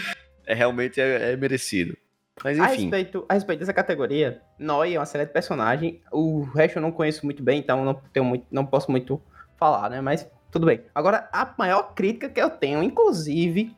[0.46, 1.98] é, realmente é, é merecido.
[2.44, 2.66] Mas enfim.
[2.66, 6.02] A respeito, a respeito dessa categoria, Noi é uma de personagem.
[6.12, 9.22] O resto eu não conheço muito bem, então não, tenho muito, não posso muito
[9.58, 10.02] falar, né?
[10.02, 10.84] Mas tudo bem.
[10.94, 13.76] Agora, a maior crítica que eu tenho, inclusive,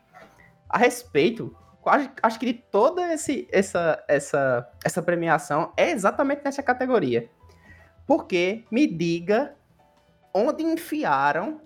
[0.67, 6.61] a respeito, acho, acho que de toda esse, essa, essa, essa premiação, é exatamente nessa
[6.61, 7.29] categoria.
[8.05, 9.55] Porque me diga
[10.33, 11.61] onde enfiaram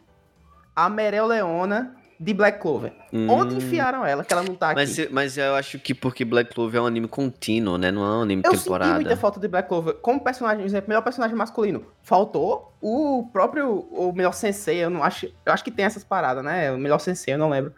[0.76, 2.94] a Merel Leona de Black Clover.
[3.12, 3.30] Hum.
[3.30, 4.76] Onde enfiaram ela, que ela não tá aqui?
[4.76, 7.92] Mas, mas eu acho que porque Black Clover é um anime contínuo, né?
[7.92, 8.92] Não é um anime eu temporada.
[8.92, 9.96] Eu senti muita falta de Black Clover.
[9.96, 11.86] Como personagem, exemplo, melhor personagem masculino.
[12.02, 15.26] Faltou o próprio, o melhor sensei, eu não acho...
[15.46, 16.72] Eu acho que tem essas paradas, né?
[16.72, 17.74] O melhor sensei, eu não lembro.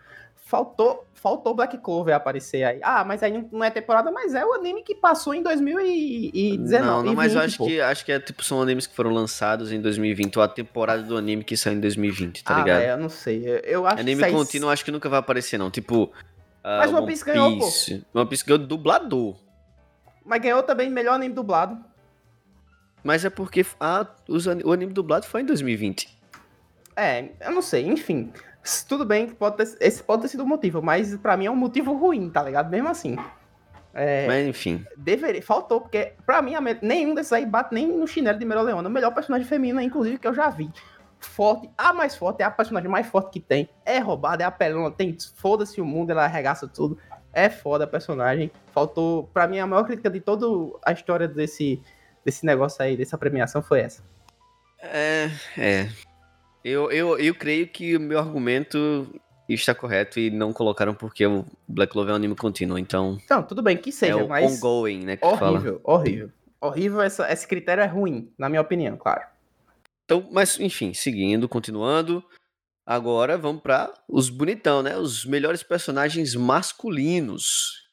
[0.56, 2.80] Faltou faltou Black Clover aparecer aí.
[2.84, 6.86] Ah, mas aí não é temporada, mas é o anime que passou em 2019.
[6.86, 9.72] Não, não mas eu acho que, acho que é, tipo, são animes que foram lançados
[9.72, 12.80] em 2020, ou a temporada do anime que saiu em 2020, tá ah, ligado?
[12.80, 13.44] É, eu não sei.
[13.63, 15.72] Eu acho anime que contínuo, acho que nunca vai aparecer, não.
[15.72, 16.04] Tipo.
[16.04, 16.12] Uh,
[16.63, 17.70] mas One Piece ganhou, pô.
[18.13, 19.36] One Piece ganhou dublador.
[20.24, 21.76] Mas ganhou também melhor anime dublado.
[23.04, 26.08] Mas é porque ah, os, o anime dublado foi em 2020.
[26.96, 28.32] É, eu não sei, enfim.
[28.88, 31.51] Tudo bem que pode ter, esse pode ter sido o motivo, mas para mim é
[31.51, 32.69] um motivo ruim, tá ligado?
[32.69, 33.15] Mesmo assim.
[33.93, 34.86] É, mas enfim.
[34.97, 38.89] Deveria, faltou, porque pra mim nenhum desses aí bate nem no chinelo de Meroleona.
[38.89, 40.69] O melhor personagem feminino, inclusive, que eu já vi.
[41.19, 43.69] Forte, a mais forte, é a personagem mais forte que tem.
[43.86, 45.15] É roubada, é apelona, tem.
[45.36, 46.97] Foda-se o mundo, ela arregaça tudo.
[47.32, 48.51] É foda a personagem.
[48.73, 49.30] Faltou.
[49.34, 50.45] Pra mim, a maior crítica de toda
[50.86, 51.82] a história desse,
[52.23, 54.04] desse negócio aí, dessa premiação, foi essa.
[54.82, 55.30] É.
[55.58, 55.89] É.
[56.67, 59.08] Eu, eu, eu creio que o meu argumento
[59.47, 63.19] está correto e não colocaram porque o Black Clover é um anime contínuo, então...
[63.23, 64.58] Então, tudo bem, que seja, é mas...
[64.58, 65.80] ongoing, né, horrível, fala.
[65.84, 66.32] horrível.
[66.60, 69.21] Horrível, essa, esse critério é ruim, na minha opinião, claro.
[70.06, 72.23] Então, mas, enfim, seguindo, continuando...
[72.88, 74.95] Agora vamos para os bonitão, né?
[74.95, 77.84] Os melhores personagens masculinos.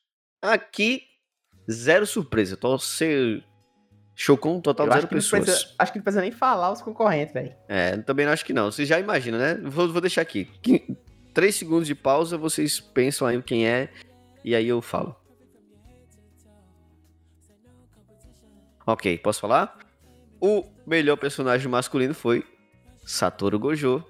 [0.42, 1.04] Aqui,
[1.70, 2.58] zero surpresa.
[2.58, 3.42] Tô ser
[4.14, 5.44] Chocou um total de zero pessoas.
[5.44, 7.54] Precisa, acho que não precisa nem falar os concorrentes, velho.
[7.68, 8.70] É, também não acho que não.
[8.70, 9.54] Vocês já imaginam, né?
[9.64, 10.48] Vou, vou deixar aqui.
[11.32, 13.88] Três segundos de pausa, vocês pensam aí quem é,
[14.44, 15.16] e aí eu falo.
[18.86, 19.78] Ok, posso falar?
[20.40, 22.44] O melhor personagem masculino foi
[23.04, 24.04] Satoru Gojo.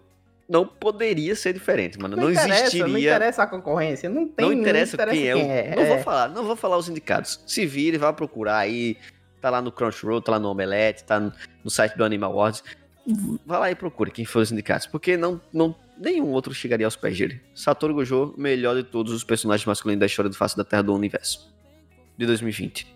[0.49, 2.17] Não poderia ser diferente, mano.
[2.17, 2.87] Não, não existiria.
[2.87, 4.09] Não interessa a concorrência.
[4.09, 4.47] Não tem.
[4.47, 5.67] Não interessa, não interessa quem, é quem é.
[5.69, 5.77] é.
[5.77, 7.41] Não vou falar, não vou falar os indicados.
[7.47, 8.97] Se vire, vá procurar aí
[9.43, 12.63] tá lá no Crunchyroll, tá lá no Omelette, tá no site do Animal Awards.
[13.45, 16.95] Vai lá e procure quem foram os indicados, porque não, não, nenhum outro chegaria aos
[16.95, 17.41] pés dele.
[17.53, 20.95] Satoru Gojo, melhor de todos os personagens masculinos da história do Face da Terra do
[20.95, 21.53] Universo.
[22.17, 22.87] De 2020.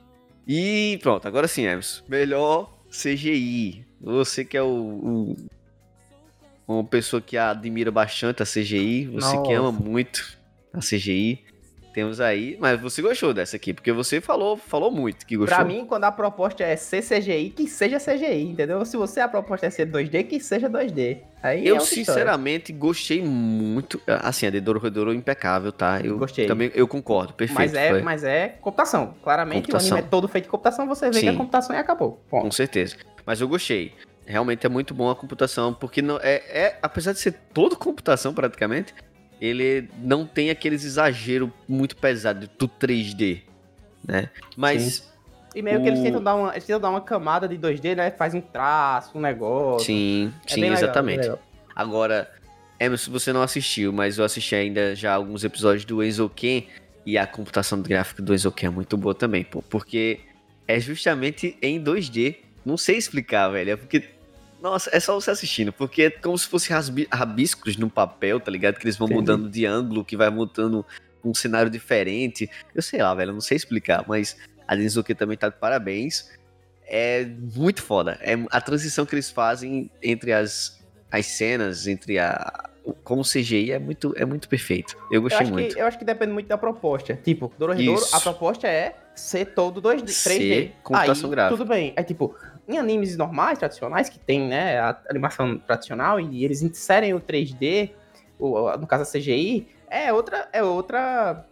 [0.47, 2.05] E pronto, agora sim, Emerson.
[2.09, 3.85] Melhor CGI.
[4.01, 5.37] Você que é o, o
[6.69, 9.43] uma pessoa que admira bastante a CGI, você Nossa.
[9.43, 10.37] que ama muito
[10.73, 11.45] a CGI.
[11.97, 15.57] Temos aí, mas você gostou dessa aqui, porque você falou, falou muito que gostou.
[15.57, 18.85] Pra mim, quando a proposta é ser CGI, que seja CGI, entendeu?
[18.85, 21.23] Se você a proposta é ser 2D, que seja 2D.
[21.43, 22.79] Aí eu, é sinceramente, história.
[22.79, 23.99] gostei muito.
[24.07, 25.99] Assim, a de Dororedoro impecável, tá?
[26.05, 26.47] Eu gostei.
[26.47, 27.59] Também eu concordo, perfeito.
[27.59, 29.15] Mas é, mas é computação.
[29.23, 29.89] Claramente, computação.
[29.89, 31.21] o anime é todo feito de computação, você vê Sim.
[31.23, 32.23] que é computação e acabou.
[32.29, 32.43] Ponto.
[32.43, 32.97] Com certeza.
[33.25, 33.95] Mas eu gostei.
[34.27, 38.35] Realmente é muito bom a computação, porque não é, é apesar de ser todo computação
[38.35, 38.93] praticamente,
[39.41, 43.43] ele não tem aqueles exagero muito pesado do 3D,
[44.07, 44.31] né?
[44.57, 45.17] Mas Sim.
[45.57, 45.83] E meio o...
[45.83, 48.11] que eles tentam, dar uma, eles tentam dar uma camada de 2D, né?
[48.11, 49.87] Faz um traço, um negócio.
[49.87, 51.33] Sim, é sim, legal, exatamente.
[51.75, 52.31] Agora,
[52.79, 56.69] Emerson, você não assistiu, mas eu assisti ainda já alguns episódios do Enzoken
[57.07, 60.21] e a computação gráfica do Enzoken é muito boa também, pô, porque
[60.69, 62.37] é justamente em 2D.
[62.63, 64.05] Não sei explicar, velho, é porque
[64.61, 66.73] nossa, é só você assistindo, porque é como se fosse
[67.13, 68.77] rabiscos no papel, tá ligado?
[68.77, 69.21] Que eles vão Entendi.
[69.21, 70.85] mudando de ângulo, que vai mudando
[71.25, 72.49] um cenário diferente.
[72.75, 76.31] Eu sei lá, velho, não sei explicar, mas a Denzuki também tá de parabéns.
[76.89, 78.19] É muito foda.
[78.21, 82.71] É a transição que eles fazem entre as, as cenas, entre a.
[83.03, 84.97] Com o CGI é muito, é muito perfeito.
[85.11, 85.75] Eu gostei eu muito.
[85.75, 87.17] Que, eu acho que depende muito da proposta.
[87.17, 90.13] Tipo, Dorohedoro, a proposta é ser todo 2D, 3D.
[90.13, 91.57] Ser computação Aí, gráfica.
[91.57, 91.93] Tudo bem.
[91.97, 92.37] É tipo,
[92.69, 97.91] em animes normais, tradicionais, que tem, né, a animação tradicional, e eles inserem o 3D,
[98.39, 101.47] ou, no caso a CGI, é outra, é outra,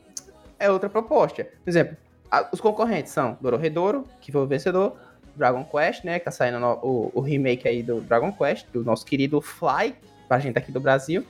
[0.59, 1.45] é outra proposta.
[1.45, 1.97] Por exemplo,
[2.31, 4.97] a, os concorrentes são Dororedoro, que foi o vencedor,
[5.37, 8.85] Dragon Quest, né, que tá saindo no, o, o, remake aí do Dragon Quest, do
[8.85, 9.95] nosso querido Fly,
[10.29, 11.25] pra gente aqui do Brasil.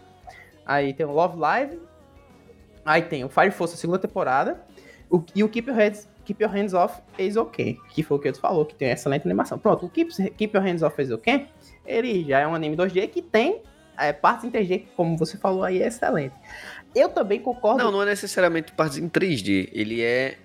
[0.66, 1.78] Aí tem o Love Live,
[2.84, 4.60] aí tem o Fire Force, a segunda temporada,
[5.10, 8.20] o, e o Keep Your Heads Keep Your Hands Off is OK, que foi o
[8.20, 9.58] que tu falou, que tem excelente animação.
[9.58, 11.46] Pronto, o Keep, Keep Your Hands Off is OK,
[11.86, 13.62] ele já é um anime 2D que tem
[13.98, 16.34] é, partes em 3D, como você falou aí, é excelente.
[16.94, 17.82] Eu também concordo.
[17.82, 20.38] Não, não é necessariamente partes em 3D, ele é.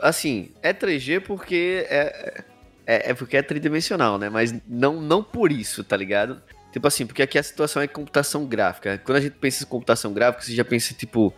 [0.00, 2.44] Assim, é 3D porque é,
[2.86, 4.28] é, é porque é tridimensional, né?
[4.28, 6.40] Mas não, não por isso, tá ligado?
[6.72, 8.98] Tipo assim, porque aqui a situação é computação gráfica.
[8.98, 11.32] Quando a gente pensa em computação gráfica, você já pensa, tipo,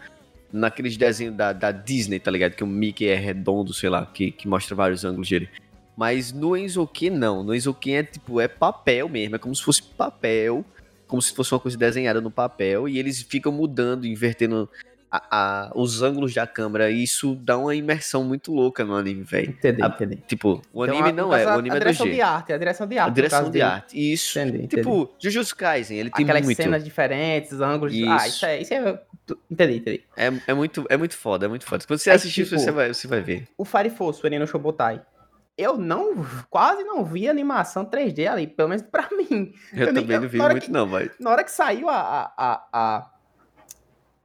[0.52, 2.52] naqueles desenhos da, da Disney, tá ligado?
[2.52, 5.48] Que o Mickey é redondo, sei lá, que, que mostra vários ângulos dele.
[5.96, 7.42] Mas no Enzoken não.
[7.42, 10.64] No Enzoken é tipo, é papel mesmo, é como se fosse papel,
[11.06, 14.68] como se fosse uma coisa desenhada no papel, e eles ficam mudando, invertendo
[15.10, 19.24] a, a, os ângulos da câmera, e isso dá uma imersão muito louca no anime,
[19.24, 19.50] velho.
[19.50, 20.16] Entendi, entendi.
[20.26, 21.82] Tipo, o então, anime não é, o anime é 2G.
[21.82, 23.10] A direção de arte, a direção de arte.
[23.10, 24.38] A direção de arte, isso.
[24.38, 25.10] Entendi, tipo, entendi.
[25.18, 26.56] Jujutsu Kaisen, ele tem Aquelas muito.
[26.56, 27.92] cenas diferentes, ângulos...
[27.92, 28.08] Isso.
[28.08, 29.00] Ah, isso é, isso é...
[29.50, 30.04] Entendi, entendi.
[30.16, 31.84] É, é, muito, é muito foda, é muito foda.
[31.86, 33.48] Quando você é, assistir, tipo, você, vai, você vai ver.
[33.56, 35.02] O Fire Force, o Enino Shobotai,
[35.56, 36.14] eu não,
[36.48, 39.52] quase não vi animação 3D ali, pelo menos pra mim.
[39.72, 41.10] Eu, eu também nem, não vi muito que, não, mas...
[41.18, 43.10] Na hora que saiu a, a, a, a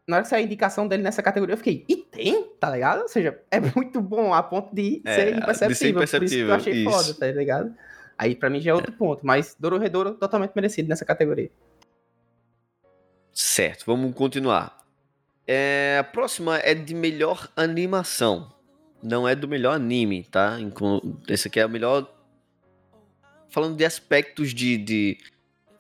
[0.08, 2.44] na hora que saiu a indicação dele nessa categoria, eu fiquei, e tem?
[2.60, 3.02] Tá ligado?
[3.02, 5.68] Ou seja, é muito bom a ponto de é, ser imperceptível.
[5.68, 6.48] De ser imperceptível.
[6.48, 6.92] Eu achei isso.
[6.92, 7.76] foda, tá ligado?
[8.18, 8.96] Aí pra mim já é outro é.
[8.96, 11.50] ponto, mas Dororedoro totalmente merecido nessa categoria.
[13.34, 14.85] Certo, vamos continuar.
[15.48, 18.52] É, a próxima é de melhor animação.
[19.02, 20.58] Não é do melhor anime, tá?
[21.28, 22.12] Esse aqui é o melhor.
[23.50, 25.18] Falando de aspectos de, de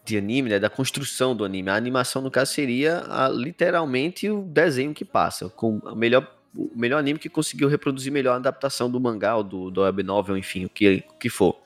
[0.05, 1.69] de anime, né, da construção do anime.
[1.69, 6.71] A animação, no caso, seria a, literalmente o desenho que passa, com o melhor, o
[6.75, 10.37] melhor anime que conseguiu reproduzir melhor a adaptação do mangá ou do, do web novel,
[10.37, 11.59] enfim, o que, o que for.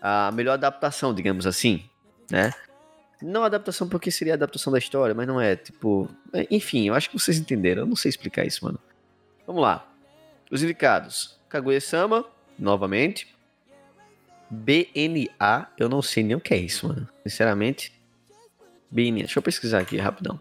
[0.00, 1.84] A melhor adaptação, digamos assim,
[2.30, 2.52] né?
[3.22, 6.08] Não adaptação porque seria adaptação da história, mas não é, tipo...
[6.32, 8.78] É, enfim, eu acho que vocês entenderam, eu não sei explicar isso, mano.
[9.46, 9.88] Vamos lá.
[10.50, 11.38] Os indicados.
[11.48, 12.24] Kaguya-sama,
[12.58, 13.34] novamente.
[14.50, 17.08] BNA, eu não sei nem o que é isso, mano.
[17.26, 17.92] Sinceramente.
[18.90, 20.40] BNA, deixa eu pesquisar aqui rapidão.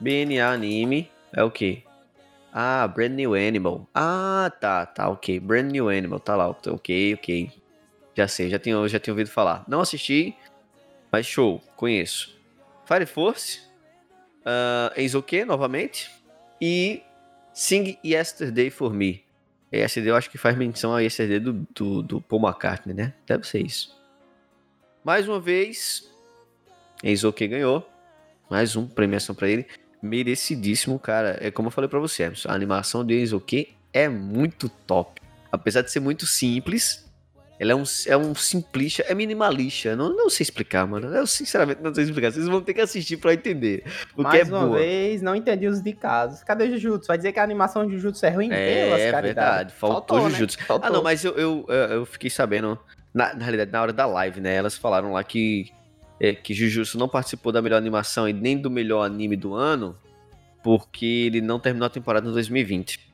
[0.00, 1.84] BNA anime é o que?
[2.52, 3.86] Ah, Brand New Animal.
[3.94, 5.38] Ah, tá, tá, ok.
[5.38, 7.50] Brand New Animal, tá lá, ok, ok.
[8.14, 9.64] Já sei, já tenho, já tenho ouvido falar.
[9.68, 10.34] Não assisti,
[11.10, 12.38] mas show, conheço.
[12.86, 13.60] Fire Force,
[14.40, 16.10] uh, Enzoke, novamente,
[16.60, 17.02] e
[17.52, 19.24] Sing Yesterday for Me.
[19.72, 23.14] ESD eu acho que faz menção ao ESD do, do, do Paul McCartney, né?
[23.26, 23.96] Deve ser isso.
[25.04, 26.10] Mais uma vez,
[27.02, 27.88] Enzo que ganhou.
[28.50, 29.66] Mais um premiação para ele.
[30.02, 31.38] Merecidíssimo, cara.
[31.40, 35.20] É como eu falei para você, a animação de Enzo que é muito top.
[35.52, 37.09] Apesar de ser muito simples,
[37.60, 39.94] ela é um, é um simplista, é minimalista.
[39.94, 41.14] Não, não sei explicar, mano.
[41.14, 42.32] Eu sinceramente não sei explicar.
[42.32, 43.84] Vocês vão ter que assistir pra entender.
[44.14, 44.78] Porque Mais é uma boa.
[44.78, 46.42] vez, não entendi os indicados.
[46.42, 47.06] Cadê o Jujutsu?
[47.06, 48.50] Vai dizer que a animação de Jujutsu é ruim?
[48.50, 49.74] É, é verdade.
[49.74, 50.58] Faltou, Faltou Jujutsu.
[50.58, 50.64] Né?
[50.64, 50.88] Faltou.
[50.88, 52.78] Ah, não, mas eu, eu, eu fiquei sabendo,
[53.12, 54.54] na, na realidade, na hora da live, né?
[54.54, 55.70] Elas falaram lá que,
[56.18, 59.98] é, que Jujutsu não participou da melhor animação e nem do melhor anime do ano,
[60.62, 63.12] porque ele não terminou a temporada em 2020.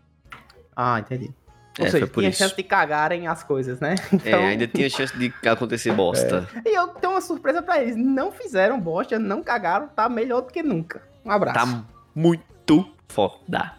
[0.77, 1.35] Ah, entendi.
[1.79, 2.39] Ou é, seja, tinha isso.
[2.39, 3.95] chance de cagarem as coisas, né?
[4.13, 4.41] É, então...
[4.41, 6.49] É, ainda tinha chance de acontecer bosta.
[6.65, 6.71] É.
[6.71, 7.97] E eu tenho uma surpresa para eles.
[7.97, 11.03] Não fizeram bosta, não cagaram, tá melhor do que nunca.
[11.25, 11.59] Um abraço.
[11.59, 11.85] Tá
[12.15, 13.73] muito foda.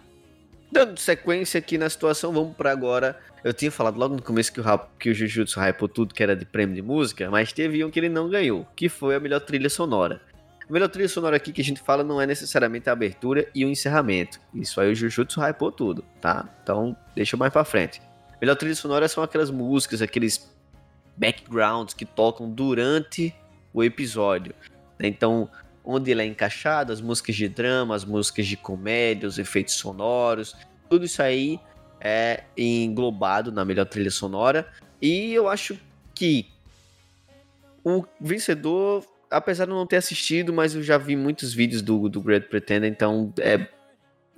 [0.72, 3.18] Dando sequência aqui na situação, vamos para agora.
[3.44, 6.36] Eu tinha falado logo no começo que o, que o Jujutsu hypou tudo que era
[6.36, 9.40] de prêmio de música, mas teve um que ele não ganhou, que foi a melhor
[9.40, 10.22] trilha sonora.
[10.70, 13.64] A melhor trilha sonora aqui que a gente fala não é necessariamente a abertura e
[13.64, 14.40] o encerramento.
[14.54, 16.48] Isso aí o Jujutsu hypou tudo, tá?
[16.62, 18.02] Então, deixa mais pra frente.
[18.34, 20.54] A melhor trilha sonora são aquelas músicas, aqueles
[21.16, 23.34] backgrounds que tocam durante
[23.74, 24.54] o episódio.
[25.00, 25.08] Né?
[25.08, 25.50] Então,
[25.86, 30.54] onde ele é encaixado, as músicas de drama, as músicas de comédia, os efeitos sonoros,
[30.90, 31.60] tudo isso aí
[32.00, 34.68] é englobado na melhor trilha sonora.
[35.02, 35.80] E eu acho
[36.14, 36.50] que
[37.84, 42.10] o vencedor, apesar de eu não ter assistido, mas eu já vi muitos vídeos do,
[42.10, 43.68] do Great Pretender, então é,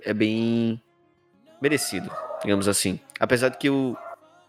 [0.02, 0.80] é bem
[1.60, 2.10] merecido,
[2.42, 2.98] digamos assim.
[3.18, 3.96] Apesar de que o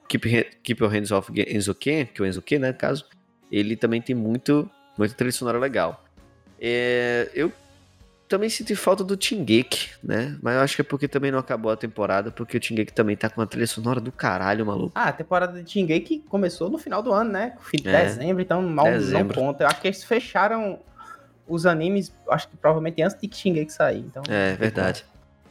[0.08, 3.06] Keep, Keep Your Hands Off Enzo Ken, que é o Enzo Ken, né, caso,
[3.52, 6.04] ele também tem muito, muita trilha sonora legal.
[6.60, 7.52] É, eu
[8.32, 10.38] também senti falta do Tingek, né?
[10.42, 13.18] Mas eu acho que é porque também não acabou a temporada, porque o Tingek também
[13.18, 14.94] tá com uma trilha sonora do caralho, maluco.
[14.96, 17.58] Ah, a temporada de Tingek começou no final do ano, né?
[17.60, 19.36] Fim de é, dezembro, então mal dezembro.
[19.36, 19.66] não conta.
[19.66, 20.80] Eu acho que eles fecharam
[21.46, 24.00] os animes, acho que provavelmente antes de Tingeki sair.
[24.00, 25.04] Então, é, verdade.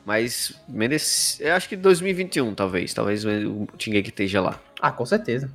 [0.06, 1.44] Mas merece.
[1.44, 2.94] Eu acho que 2021, talvez.
[2.94, 4.58] Talvez o Tingeki esteja lá.
[4.80, 5.50] Ah, com certeza.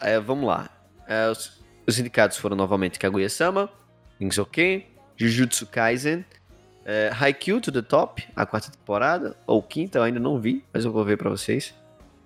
[0.00, 0.70] É, vamos lá.
[1.06, 3.68] É, os, os indicados foram novamente Kaguya-sama,
[4.18, 6.24] Insoken, Jujutsu Kaisen,
[6.90, 10.84] é, Haikyuu to the Top, a quarta temporada, ou quinta, eu ainda não vi, mas
[10.84, 11.72] eu vou ver para vocês.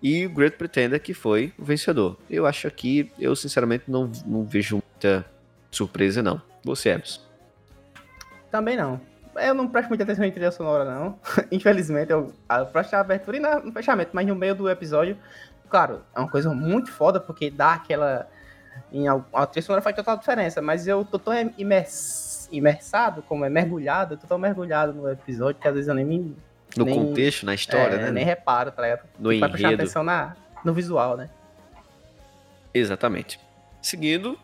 [0.03, 2.17] E o Great Pretender, que foi o vencedor.
[2.31, 5.23] Eu acho que, eu sinceramente não, não vejo muita
[5.71, 6.41] surpresa, não.
[6.65, 7.21] Você, Ebs?
[8.51, 8.99] Também não.
[9.37, 11.19] Eu não presto muita atenção em trilha sonora, não.
[11.53, 15.19] Infelizmente, eu, eu presto a abertura e no fechamento, mas no meio do episódio,
[15.69, 18.27] claro, é uma coisa muito foda, porque dá aquela.
[18.91, 23.49] Em, a trilha sonora faz total diferença, mas eu tô tão imerso imersado, como é
[23.49, 26.37] mergulhado, eu tô tão mergulhado no episódio que às vezes eu nem me.
[26.77, 28.11] No nem, contexto, na história, é, né?
[28.11, 29.09] Nem reparo, tá ligado?
[29.19, 29.53] No enredo.
[29.53, 31.31] Prestar atenção na, no visual, né?
[32.73, 33.39] Exatamente.
[33.81, 34.39] Seguindo,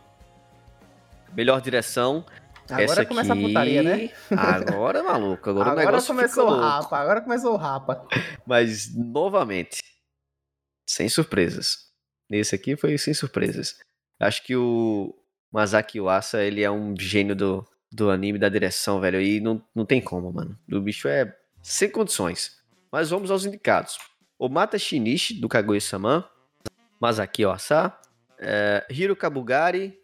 [1.33, 2.25] melhor direção.
[2.69, 3.45] Agora Essa começa aqui...
[3.45, 4.11] a putaria, né?
[4.31, 5.51] Agora, maluco.
[5.51, 6.99] Agora, agora o negócio começou o rapa.
[6.99, 8.07] Agora começou o rapa.
[8.47, 9.83] Mas, novamente,
[10.89, 11.91] sem surpresas.
[12.31, 13.77] Nesse aqui foi sem surpresas.
[14.21, 15.13] Acho que o
[15.53, 19.21] Masaki Uasa, ele é um gênio do, do anime, da direção, velho.
[19.21, 20.59] E não, não tem como, mano.
[20.71, 22.61] O bicho é sem condições.
[22.91, 23.99] Mas vamos aos indicados.
[24.39, 26.29] O Mata Shinichi, do Kaguya-sama.
[27.01, 27.93] Masaki Oasa.
[28.39, 29.99] É, Hiro Kabugari.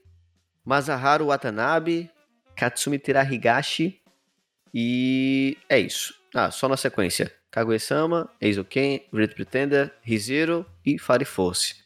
[0.65, 2.11] Masaharu Watanabe.
[2.55, 4.01] Katsumi Terahigashi.
[4.73, 6.15] E é isso.
[6.35, 7.33] Ah, só na sequência.
[7.51, 11.86] Kaguya-sama, Eizoken, Great Pretender, Rizero e Fire Force.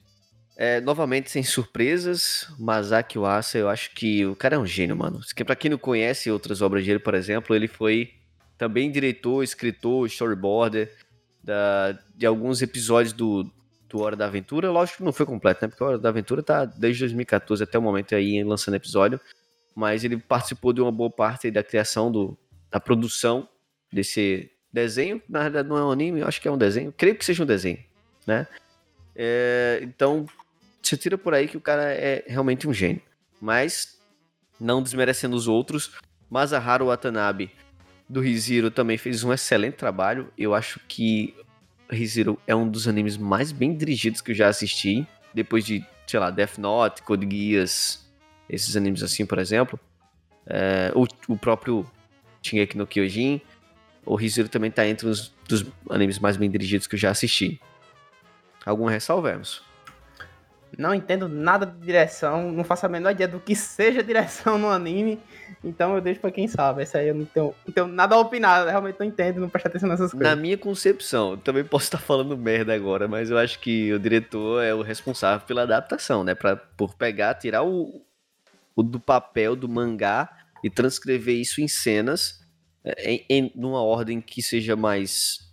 [0.62, 5.18] É, novamente, sem surpresas, Masaki Uasa, eu acho que o cara é um gênio, mano.
[5.46, 8.12] Pra quem não conhece outras obras dele, por exemplo, ele foi
[8.58, 10.94] também diretor, escritor, storyboarder
[11.42, 13.50] da, de alguns episódios do,
[13.88, 14.70] do Hora da Aventura.
[14.70, 15.68] Lógico que não foi completo, né?
[15.68, 19.18] Porque Hora da Aventura tá desde 2014 até o momento aí lançando episódio.
[19.74, 22.36] Mas ele participou de uma boa parte da criação, do,
[22.70, 23.48] da produção
[23.90, 25.22] desse desenho.
[25.26, 26.92] Na verdade, não é um anime, eu acho que é um desenho.
[26.94, 27.78] Creio que seja um desenho,
[28.26, 28.46] né?
[29.16, 30.26] É, então,
[30.82, 33.02] você tira por aí que o cara é realmente um gênio.
[33.40, 33.98] Mas,
[34.60, 35.92] não desmerecendo os outros,
[36.28, 37.50] Masaharu Watanabe
[38.08, 40.32] do Riziro também fez um excelente trabalho.
[40.36, 41.34] Eu acho que
[41.88, 45.06] Riziro é um dos animes mais bem dirigidos que eu já assisti.
[45.32, 48.04] Depois de, sei lá, Death Note, Code Geass,
[48.48, 49.78] esses animes assim, por exemplo.
[50.46, 51.88] É, o, o próprio
[52.42, 53.40] Shingeki no Kyojin.
[54.04, 57.60] O Riziro também está entre os dos animes mais bem dirigidos que eu já assisti.
[58.64, 59.62] Alguma ressalva, Emerson?
[60.80, 64.70] Não entendo nada de direção, não faço a menor ideia do que seja direção no
[64.70, 65.20] anime,
[65.62, 66.82] então eu deixo pra quem sabe.
[66.82, 69.66] Essa aí eu não tenho, não tenho nada a opinar, realmente não entendo, não presto
[69.66, 70.26] atenção nessas coisas.
[70.26, 74.64] Na minha concepção, também posso estar falando merda agora, mas eu acho que o diretor
[74.64, 76.34] é o responsável pela adaptação, né?
[76.34, 78.00] Pra, por pegar, tirar o,
[78.74, 80.30] o do papel do mangá
[80.64, 82.40] e transcrever isso em cenas
[82.82, 85.52] é, em, em numa ordem que seja mais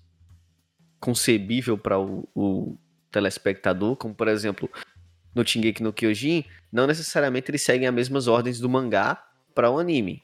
[1.01, 2.77] concebível para o, o
[3.11, 4.69] telespectador, como por exemplo
[5.37, 9.23] no Shingeki no Kyojin, não necessariamente eles seguem as mesmas ordens do mangá
[9.53, 10.23] para o anime.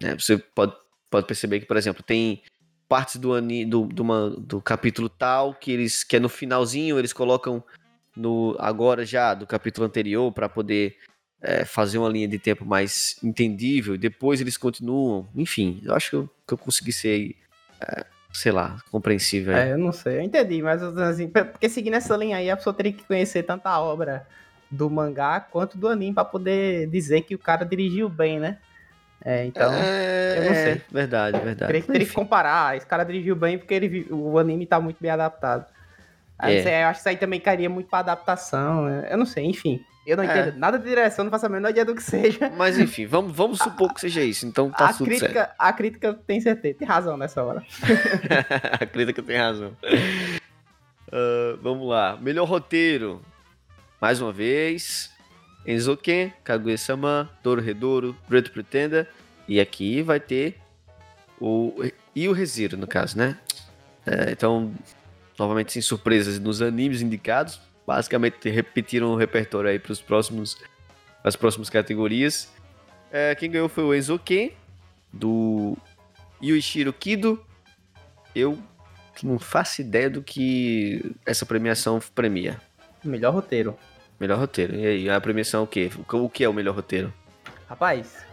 [0.00, 0.16] Né?
[0.18, 0.74] Você pode,
[1.10, 2.42] pode perceber que, por exemplo, tem
[2.88, 7.10] partes do, do, do, uma, do capítulo tal que eles que é no finalzinho eles
[7.10, 7.64] colocam
[8.14, 10.98] no agora já do capítulo anterior para poder
[11.40, 13.96] é, fazer uma linha de tempo mais entendível.
[13.96, 15.28] Depois eles continuam.
[15.34, 17.34] Enfim, eu acho que eu, que eu consegui ser
[17.80, 19.54] é, sei lá, compreensível.
[19.54, 22.74] É, eu não sei, eu entendi, mas assim, porque seguindo essa linha aí, a pessoa
[22.74, 24.26] teria que conhecer tanto a obra
[24.70, 28.58] do mangá quanto do anime para poder dizer que o cara dirigiu bem, né?
[29.24, 30.72] É, então, é, eu não sei.
[30.72, 31.72] É, verdade, verdade.
[31.72, 35.10] Teria, teria que comparar, esse cara dirigiu bem porque ele, o anime tá muito bem
[35.10, 35.66] adaptado.
[36.38, 36.82] Aí, é.
[36.82, 39.08] eu acho que isso aí também cairia muito pra adaptação, né?
[39.10, 39.84] eu não sei, enfim.
[40.06, 40.26] Eu não é.
[40.26, 42.50] entendo nada de direção, não faço a menor ideia do que seja.
[42.56, 44.44] Mas enfim, vamos, vamos supor que seja isso.
[44.46, 45.54] Então tá a tudo crítica, certo.
[45.58, 47.62] A crítica tem certeza, tem razão nessa hora.
[48.80, 49.76] a crítica tem razão.
[51.08, 52.18] Uh, vamos lá.
[52.20, 53.22] Melhor roteiro.
[54.00, 55.12] Mais uma vez.
[55.64, 59.06] Enzo Ken, Kaguya-sama, Doro Redoro, Great Pretender
[59.46, 60.58] E aqui vai ter
[61.40, 61.72] o.
[62.14, 63.38] E o Rezero, no caso, né?
[64.04, 64.74] É, então,
[65.38, 67.60] novamente, sem surpresas nos animes indicados.
[67.86, 70.56] Basicamente, repetiram o repertório aí para os próximos.
[71.24, 72.52] As próximas categorias.
[73.10, 74.50] É, quem ganhou foi o Enzo Ken,
[75.12, 75.76] do
[76.42, 77.44] Yuichiro Kido.
[78.34, 78.58] Eu
[79.22, 82.60] não faço ideia do que essa premiação premia.
[83.04, 83.76] Melhor roteiro.
[84.18, 84.74] Melhor roteiro.
[84.74, 85.90] E aí, a premiação é o quê?
[86.12, 87.12] O que é o melhor roteiro?
[87.68, 88.24] Rapaz,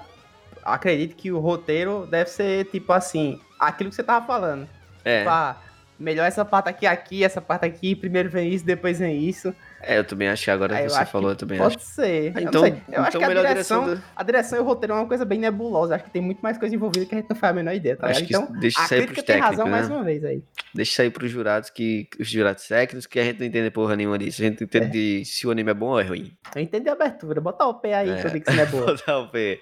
[0.63, 4.67] acredito que o roteiro deve ser tipo assim, aquilo que você tava falando.
[5.03, 5.19] É.
[5.19, 5.57] Tipo, ah,
[5.99, 9.53] melhor essa parte aqui, aqui, essa parte aqui, primeiro vem isso, depois vem isso.
[9.81, 11.85] É, eu também acho que agora eu você acho falou, que eu também Pode acho.
[11.85, 12.33] ser.
[12.35, 12.65] Ah, Eu então-.
[12.65, 12.71] Eu
[13.01, 15.39] acho então que a direção, direção a direção e o roteiro é uma coisa bem
[15.39, 15.95] nebulosa.
[15.95, 17.95] Acho que tem muito mais coisa envolvida que a gente não faz a menor ideia,
[17.95, 19.95] tá Acho que Então, deixa a crítica pros tem razão técnicos, mais né?
[19.95, 20.43] uma vez aí.
[20.75, 24.17] Deixa aí pros jurados, que, os jurados técnicos, que a gente não entende porra nenhuma
[24.17, 24.41] disso.
[24.41, 24.89] A gente entende É.
[24.89, 26.31] de se o anime é bom ou é ruim.
[26.55, 27.39] Eu entendi a abertura.
[27.39, 28.15] Bota o pé aí É.
[28.21, 28.95] que eu digo que isso não é boa.
[29.07, 29.59] Dar o pé.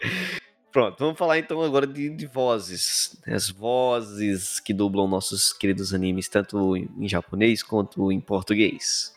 [0.78, 3.20] Pronto, vamos falar então agora de, de vozes.
[3.26, 9.12] As vozes que dublam nossos queridos animes, tanto em, em japonês quanto em português.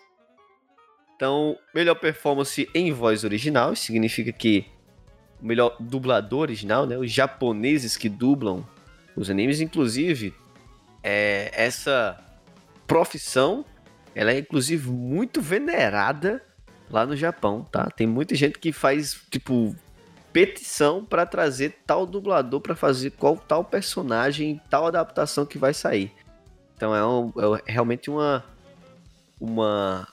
[1.15, 4.65] Então, melhor performance em voz original, significa que
[5.39, 6.97] o melhor dublador original, né?
[6.97, 8.67] Os japoneses que dublam
[9.15, 10.33] os animes, inclusive,
[11.03, 12.19] é, essa
[12.87, 13.67] profissão,
[14.15, 16.43] ela é inclusive muito venerada
[16.91, 17.91] lá no Japão, tá?
[17.91, 19.77] Tem muita gente que faz, tipo,
[20.33, 26.13] petição pra trazer tal dublador pra fazer qual tal personagem, tal adaptação que vai sair.
[26.77, 27.33] Então é, um-
[27.67, 28.45] é realmente uma
[29.41, 30.07] uma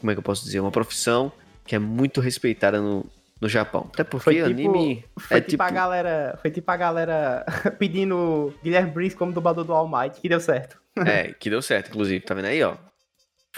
[0.00, 1.32] como é que eu posso dizer, uma profissão
[1.64, 3.04] que é muito respeitada no,
[3.40, 3.90] no Japão.
[3.92, 7.44] Até porque Foi tipo, anime foi é tipo, a galera, foi tipo a galera
[7.78, 10.78] pedindo Guilherme Briggs como dublador do All Might, que deu certo.
[11.04, 12.24] É, que deu certo, inclusive.
[12.24, 12.76] Tá vendo aí, ó?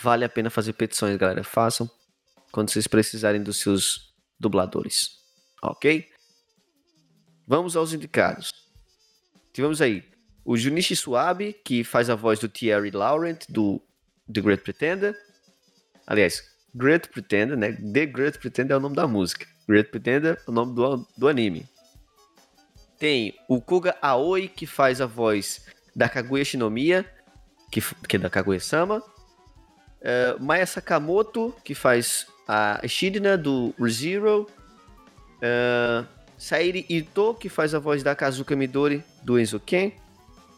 [0.03, 1.45] Vale a pena fazer petições, galera.
[1.45, 1.88] Façam
[2.51, 5.19] quando vocês precisarem dos seus dubladores.
[5.62, 6.08] Ok?
[7.46, 8.52] Vamos aos indicados.
[9.52, 10.04] Tivemos aí
[10.44, 13.80] o Junichi Suabe, que faz a voz do Thierry Laurent, do
[14.32, 15.16] The Great Pretender.
[16.06, 16.42] Aliás,
[16.74, 17.72] Great Pretender, né?
[17.72, 19.46] The Great Pretender é o nome da música.
[19.68, 21.68] Great Pretender é o nome do, do anime.
[22.98, 27.04] Tem o Kuga Aoi, que faz a voz da Kaguya Shinomiya,
[27.70, 29.02] que, que é da Kaguya-sama.
[30.00, 34.46] É, Maya Sakamoto, que faz a Shidna do ReZero.
[35.43, 36.05] É,
[36.36, 39.93] Sairi Ito, que faz a voz da Kazuka Midori do Enzo Ken.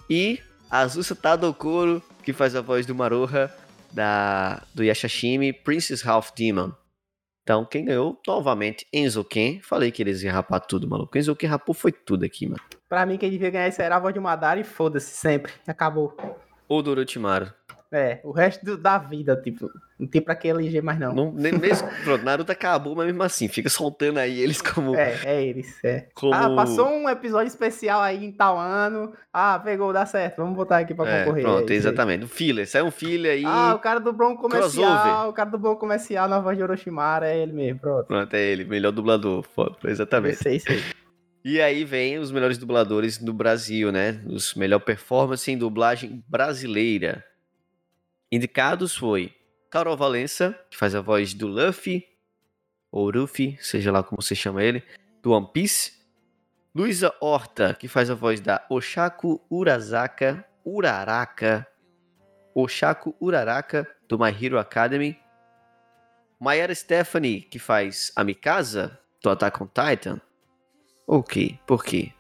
[0.09, 0.39] E
[0.71, 3.53] Azusa Tadokoro, que faz a voz do Maroha
[3.93, 6.73] da, do Yashashimi Princess Half Demon.
[7.43, 9.61] Então, quem ganhou, novamente, Enzo Ken.
[9.61, 11.19] Falei que eles iam rapar tudo, maluco.
[11.19, 12.63] Enzo Ken rapou foi tudo aqui, mano.
[12.89, 15.53] Pra mim, quem devia ganhar isso era a voz de Madara e foda-se, sempre.
[15.67, 16.17] Acabou.
[16.69, 17.53] Ou do Orochimaru.
[17.93, 19.71] É, o resto do- da vida, tipo,
[20.01, 21.15] não tem pra que eleger mais não.
[21.15, 24.97] Não, nem mesmo, pronto, Naruto acabou, mas mesmo assim, fica soltando aí eles como.
[24.97, 26.09] É, é eles, é.
[26.15, 26.33] como...
[26.33, 29.13] Ah, passou um episódio especial aí em tal ano.
[29.31, 30.39] Ah, pegou, dá certo.
[30.39, 31.45] Vamos botar aqui pra É, concorrer.
[31.45, 32.25] pronto, é exatamente.
[32.25, 33.45] Um filler, sai um filler aí.
[33.45, 34.71] Ah, o cara do Bron comercial,
[35.03, 35.29] Crossover.
[35.29, 38.07] o cara do Bron comercial na voz de Orochimaru é ele mesmo, pronto.
[38.07, 39.43] Pronto, é ele, melhor dublador.
[39.55, 40.37] Foda, exatamente.
[40.37, 40.83] Isso aí, isso aí.
[41.45, 44.23] E aí vem os melhores dubladores do Brasil, né?
[44.27, 47.25] Os melhor performance em dublagem brasileira.
[48.33, 49.37] Indicados foi
[49.71, 52.09] Carol Valença, que faz a voz do Luffy,
[52.91, 54.83] ou Ruffy, seja lá como você chama ele,
[55.23, 56.01] do One Piece.
[56.75, 61.67] Luísa Horta, que faz a voz da Oshaku Urasaka, Uraraka,
[62.55, 65.21] Oshaku Uraraka, do My Hero Academy.
[66.41, 70.19] Mayara Stephanie, que faz a Mikasa, do Attack on Titan.
[71.07, 72.15] Ok, por quê?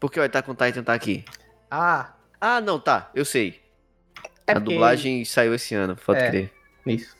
[0.00, 1.24] Porque o Attack on Titan tá aqui.
[1.70, 3.61] Ah, Ah, não, tá, eu sei.
[4.46, 6.52] É a porque- dublagem saiu esse ano, pode É, crer.
[6.86, 7.16] Isso.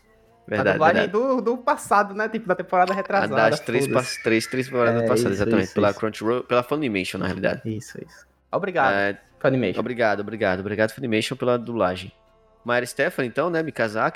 [0.46, 1.12] Verdade, a dublagem verdade.
[1.36, 2.28] do, do passado, né?
[2.28, 3.50] Tipo, da temporada A retrasada.
[3.50, 3.86] das três,
[4.22, 5.64] três, três temporadas É, passadas, isso, exatamente.
[5.66, 5.98] isso, pela isso.
[6.00, 7.62] Crunchyroll, pela Funimation, na realidade.
[7.64, 8.26] Isso, isso.
[8.50, 9.78] Obrigado, É, Funimation.
[9.80, 10.60] obrigado, obrigado.
[10.60, 12.12] Obrigado, Funimation, pela dublagem.
[12.64, 13.62] Mayra Stephanie, então, né?
[13.62, 14.12] Mikasa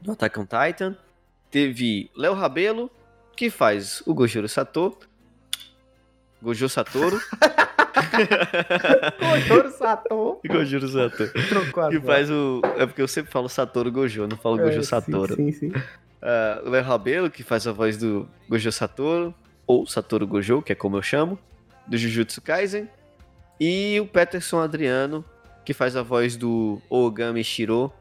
[0.00, 0.96] do Attack on Titan.
[1.50, 2.88] Teve Léo Rabelo,
[3.36, 4.96] que faz o Gojiro Satoru.
[6.40, 7.20] Gojo Satoru.
[9.18, 11.30] Kojiro Sato Gojiro Satoru.
[11.48, 12.60] trocou Que faz o.
[12.76, 14.70] É porque eu sempre falo Satoru Gojo, não falo vozes.
[14.76, 15.34] Gojo É, Satoru.
[15.36, 15.82] Sim, sim, sim.
[16.22, 19.34] Ah, o Léo Rabelo, que faz a voz do Gojo Satoru,
[19.66, 21.38] ou Satoru Gojo, que é como eu chamo,
[21.86, 22.88] do Jujutsu Kaisen.
[23.58, 25.24] E o Peterson Adriano,
[25.64, 27.92] que faz a voz do Ogami Shiro,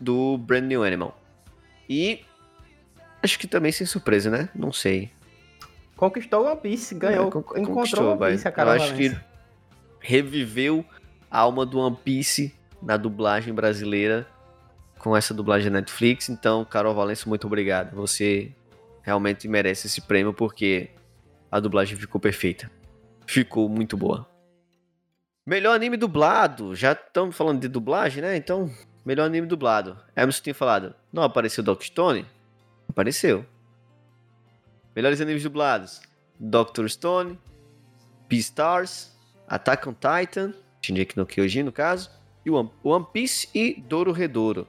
[0.00, 1.18] do Brand New Animal.
[1.88, 2.24] E.
[3.22, 4.48] Acho que também sem surpresa, né?
[4.52, 5.08] Não sei.
[5.96, 8.32] Conquistou One Piece, ganhou, É, con- encontrou conquistou, One.
[8.32, 9.16] Piece, a Eu cara acho que
[10.02, 10.84] reviveu
[11.30, 14.26] a alma do One Piece na dublagem brasileira
[14.98, 16.28] com essa dublagem da Netflix.
[16.28, 17.94] Então, Carol Valença, muito obrigado.
[17.94, 18.52] Você
[19.02, 20.90] realmente merece esse prêmio porque
[21.50, 22.70] a dublagem ficou perfeita.
[23.26, 24.28] ficou muito boa.
[25.46, 26.74] Melhor anime dublado.
[26.74, 28.36] Já estamos falando de dublagem, né?
[28.36, 28.70] Então,
[29.04, 29.98] melhor anime dublado.
[30.14, 32.26] Emerson tinha falado, não apareceu Doctor Stone?
[32.88, 33.44] Apareceu.
[34.94, 36.00] Melhores animes dublados.
[36.38, 37.38] Doctor Stone,
[38.28, 39.11] Beastars,
[39.52, 42.10] Attack on Titan, Shingeki no Kyojin no caso,
[42.44, 44.66] e One Piece e Doro Redouro.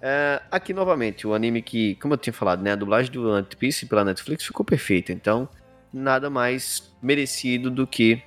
[0.00, 3.46] É, aqui novamente, o anime que, como eu tinha falado, né, a dublagem do One
[3.58, 5.46] Piece pela Netflix ficou perfeita, então
[5.92, 8.22] nada mais merecido do que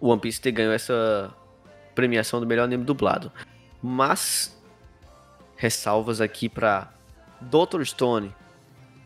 [0.00, 1.32] o One Piece ter ganho essa
[1.94, 3.30] premiação do melhor anime dublado.
[3.80, 4.60] Mas
[5.54, 6.92] ressalvas aqui para
[7.40, 7.84] Dr.
[7.84, 8.34] Stone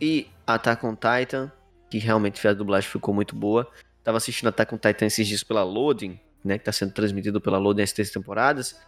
[0.00, 1.52] e Attack on Titan,
[1.90, 3.70] que realmente a dublagem ficou muito boa.
[4.04, 7.58] Tava assistindo Attack on Titan esses dias pela Loading, né, que tá sendo transmitido pela
[7.58, 8.80] Loading as três temporadas.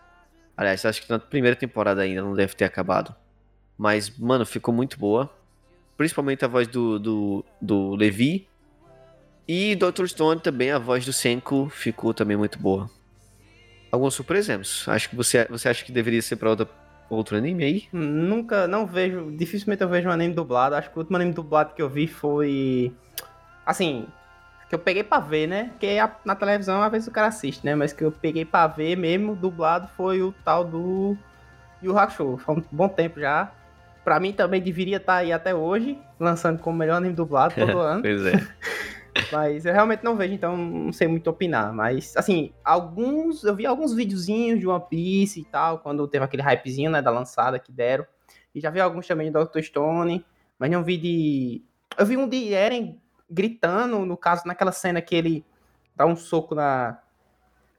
[0.57, 3.15] Aliás, acho que na primeira temporada ainda não deve ter acabado.
[3.77, 5.31] Mas, mano, ficou muito boa.
[5.97, 8.47] Principalmente a voz do, do, do Levi.
[9.47, 10.07] E Dr.
[10.07, 12.91] Stone também, a voz do Senko ficou também muito boa.
[13.91, 14.91] Alguma surpresa, Emerson?
[14.91, 16.69] Acho que você, você acha que deveria ser pra outra,
[17.11, 17.85] outro anime aí?
[17.93, 20.75] Nunca, não vejo, dificilmente eu vejo um anime dublado.
[20.75, 22.93] Acho que o último anime dublado que eu vi foi.
[23.65, 24.07] Assim,
[24.69, 25.71] que eu peguei pra ver, né?
[25.71, 27.75] Porque na televisão às vezes o cara assiste, né?
[27.75, 31.17] Mas que eu peguei pra ver mesmo, dublado, foi o tal do
[31.83, 32.37] Yu Hakusho.
[32.39, 33.53] Foi um bom tempo já.
[34.05, 37.79] Pra mim também deveria estar tá aí até hoje, lançando como melhor anime dublado todo
[37.81, 38.03] ano.
[38.03, 38.33] pois é.
[39.31, 41.73] Mas eu realmente não vejo, então não sei muito opinar.
[41.73, 43.45] Mas, assim, alguns.
[43.45, 47.11] Eu vi alguns videozinhos de One Piece e tal, quando teve aquele hypezinho, né, da
[47.11, 48.05] lançada que deram.
[48.55, 49.61] E já vi alguns também de Dr.
[49.61, 50.25] Stone,
[50.59, 51.63] mas não vi de.
[51.97, 55.45] Eu vi um de Eren gritando, no caso, naquela cena que ele
[55.97, 56.99] dá um soco na,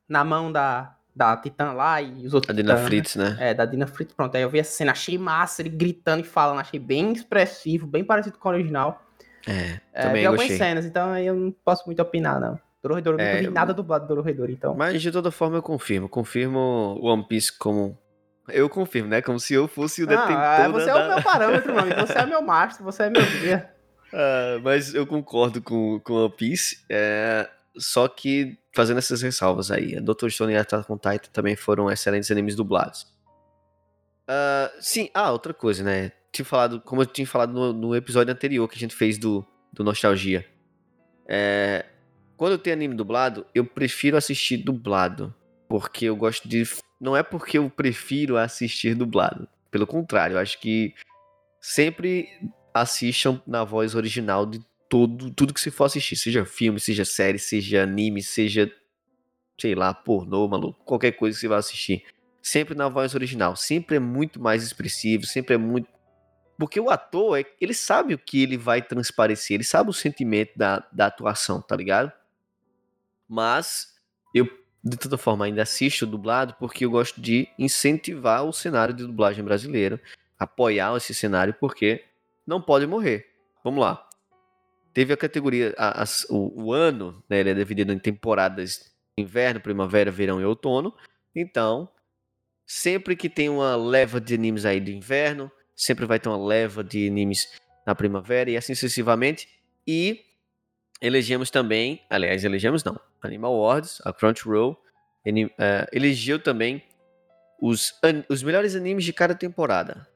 [0.07, 2.53] na mão da, da Titã lá e os outros.
[2.53, 3.37] Da Dina Fritz, né?
[3.39, 4.13] É, da Dina Fritz.
[4.13, 7.87] Pronto, aí eu vi essa cena, achei massa, ele gritando e falando, achei bem expressivo,
[7.87, 9.01] bem parecido com o original.
[9.47, 12.59] É, é também vi algumas cenas, então aí eu não posso muito opinar, não.
[12.81, 14.75] Dororedoro, é, nunca vi nada dublado do Dororedoro, então.
[14.75, 16.07] Mas de toda forma eu confirmo.
[16.07, 17.97] Confirmo o One Piece como.
[18.47, 19.23] Eu confirmo, né?
[19.23, 20.35] Como se eu fosse o detentor.
[20.37, 20.91] Ah, você da...
[20.91, 21.95] é o meu parâmetro, mano.
[21.95, 23.74] Você é meu macho, você é meu guia.
[24.15, 26.85] Uh, mas eu concordo com, com One Piece.
[26.89, 29.97] É, só que fazendo essas ressalvas aí.
[29.97, 30.29] A Dr.
[30.29, 33.03] Stone e Attack on Titan também foram excelentes animes dublados.
[34.23, 36.13] Uh, sim, ah, outra coisa, né?
[36.31, 39.45] Tinha falado, como eu tinha falado no, no episódio anterior que a gente fez do,
[39.73, 40.45] do Nostalgia.
[41.27, 41.85] É,
[42.37, 45.35] quando eu tenho anime dublado, eu prefiro assistir dublado.
[45.67, 46.63] Porque eu gosto de.
[47.01, 49.47] Não é porque eu prefiro assistir dublado.
[49.69, 50.93] Pelo contrário, eu acho que
[51.59, 52.29] sempre
[52.75, 54.59] assistam na voz original de
[54.89, 58.69] todo, tudo que se for assistir, seja filme, seja série, seja anime, seja,
[59.57, 62.03] sei lá, pornô, maluco, qualquer coisa que você vai assistir.
[62.41, 65.87] Sempre na voz original, sempre é muito mais expressivo, sempre é muito.
[66.59, 70.51] Porque o ator, é, ele sabe o que ele vai transparecer, ele sabe o sentimento
[70.57, 72.11] da, da atuação, tá ligado?
[73.27, 73.95] Mas
[74.33, 74.45] eu,
[74.83, 79.43] de toda forma, ainda assisto dublado porque eu gosto de incentivar o cenário de dublagem
[79.43, 79.97] brasileiro,
[80.37, 82.03] apoiar esse cenário, porque
[82.45, 83.25] não pode morrer.
[83.63, 84.07] Vamos lá.
[84.93, 89.59] Teve a categoria, a, a, o, o, ano, né, ele é dividido em temporadas inverno,
[89.59, 90.93] primavera, verão e outono.
[91.35, 91.89] Então,
[92.65, 96.83] sempre que tem uma leva de animes aí do inverno, sempre vai ter uma leva
[96.83, 99.49] de animes na primavera e assim sucessivamente.
[99.85, 100.23] E
[101.01, 104.77] elegemos também, aliás, elegemos não, Animal Awards, a Crunchyroll,
[105.25, 105.51] ele, uh,
[105.91, 106.83] elegeu também
[107.61, 107.93] os,
[108.29, 110.07] os melhores animes de cada temporada.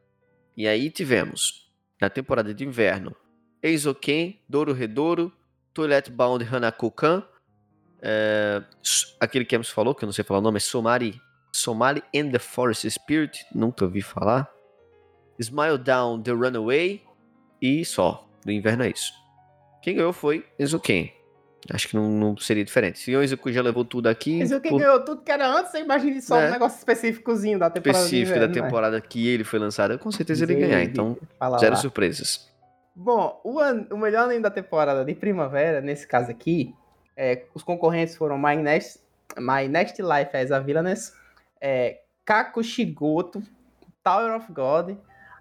[0.55, 1.68] E aí tivemos
[1.99, 3.15] na temporada de inverno,
[3.61, 5.31] Eizoken, Doro Redouro,
[5.73, 7.23] Toilet Bound Hanako-kan,
[8.01, 8.63] é,
[9.19, 11.19] aquele que Emerson falou, que eu não sei falar o nome, é Somari,
[11.51, 14.49] Somali and the Forest Spirit, nunca ouvi falar.
[15.39, 17.01] Smile Down, The Runaway
[17.61, 18.27] e só.
[18.45, 19.13] Do inverno é isso.
[19.81, 21.18] Quem ganhou foi Eizoken.
[21.71, 22.99] Acho que não, não, seria diferente.
[22.99, 24.39] Se o Izuku já levou tudo aqui.
[24.39, 24.79] Izuku por...
[24.79, 26.47] ganhou tudo que era antes, você imagina só é.
[26.47, 27.99] um negócio específicozinho da temporada.
[27.99, 28.67] Específico inverno, da né?
[28.67, 29.03] temporada né?
[29.07, 30.83] que ele foi lançado, com certeza ele ia ganhar.
[30.83, 31.17] Então,
[31.59, 31.75] zero lá.
[31.75, 32.49] surpresas.
[32.95, 33.85] Bom, o, an...
[33.91, 36.73] o melhor anime da temporada de primavera, nesse caso aqui,
[37.15, 38.99] é, os concorrentes foram My Next,
[39.37, 41.13] My Next Life as a Villainess,
[41.61, 43.43] é, Kakushigoto,
[44.03, 44.97] Tower of God,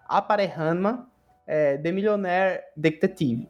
[0.09, 1.09] Apare Hanma,
[1.47, 3.49] é, The Millionaire Detective.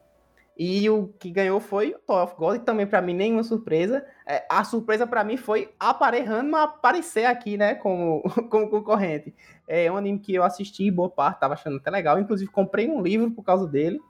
[0.58, 4.04] E o que ganhou foi o Tower of God, e também para mim nenhuma surpresa.
[4.26, 9.32] É, a surpresa para mim foi aparelhando aparecer aqui, né, como, como concorrente.
[9.68, 12.18] É um anime que eu assisti boa parte, tava achando até legal.
[12.18, 14.00] Inclusive comprei um livro por causa dele.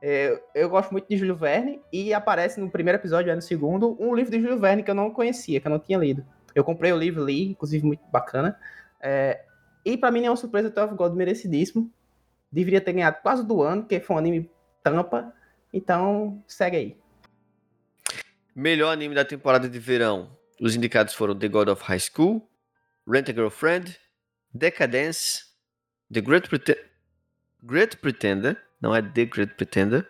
[0.00, 3.96] É, eu gosto muito de Júlio Verne e aparece no primeiro episódio, é no segundo,
[4.00, 6.24] um livro de Júlio Verne que eu não conhecia, que eu não tinha lido.
[6.54, 8.56] Eu comprei o livro, li, inclusive muito bacana.
[9.00, 9.44] É,
[9.84, 11.90] e para mim nenhuma surpresa, Tower of God merecidíssimo.
[12.52, 14.48] Deveria ter ganhado quase do ano, porque foi um anime
[14.82, 15.32] tampa
[15.72, 16.96] então, segue aí.
[18.54, 20.36] Melhor anime da temporada de verão.
[20.60, 22.48] Os indicados foram The God of High School,
[23.08, 23.98] Rent a Girlfriend,
[24.52, 25.44] Decadence,
[26.12, 26.76] The Great, Prete
[27.62, 30.08] Great Pretender, não é The Great Pretender,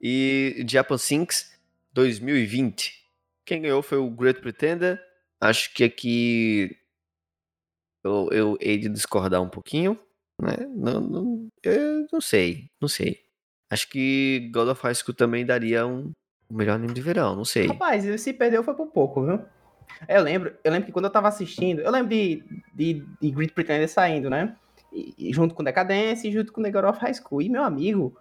[0.00, 1.52] e Japan Sinks
[1.92, 3.06] 2020.
[3.44, 5.00] Quem ganhou foi o Great Pretender.
[5.40, 6.76] Acho que aqui
[8.02, 9.98] eu, eu hei de discordar um pouquinho,
[10.40, 10.56] né?
[10.68, 13.25] Não, não, eu não sei, não sei.
[13.70, 16.12] Acho que God of High School também daria um,
[16.50, 17.66] melhor anime de verão, não sei.
[17.66, 19.40] Rapaz, se perdeu foi por pouco, viu?
[20.08, 22.42] Eu lembro, eu lembro que quando eu tava assistindo, eu lembro de,
[22.74, 24.54] de, de Great Pretender saindo, né?
[24.92, 27.42] E, e junto com Decadence e junto com The God of High School.
[27.42, 28.16] E meu amigo,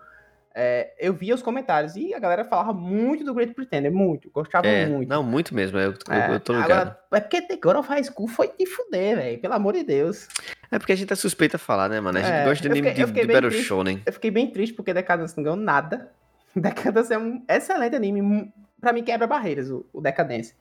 [0.58, 4.66] é, eu via os comentários e a galera falava muito do Great Pretender, muito, gostava
[4.66, 5.10] é, muito.
[5.10, 6.72] Não, muito mesmo, eu, é, eu tô ligado.
[6.72, 9.84] Agora, é porque The God of High School foi de fuder, velho, pelo amor de
[9.84, 10.30] Deus.
[10.72, 12.18] É porque a gente é suspeita a falar, né, mano?
[12.18, 14.02] A gente é, gosta de anime de, de Battle triste, Shonen.
[14.06, 16.10] Eu fiquei bem triste porque Decadence não ganhou nada.
[16.56, 20.56] Decadence é um excelente anime, pra mim quebra barreiras, o, o Decadence.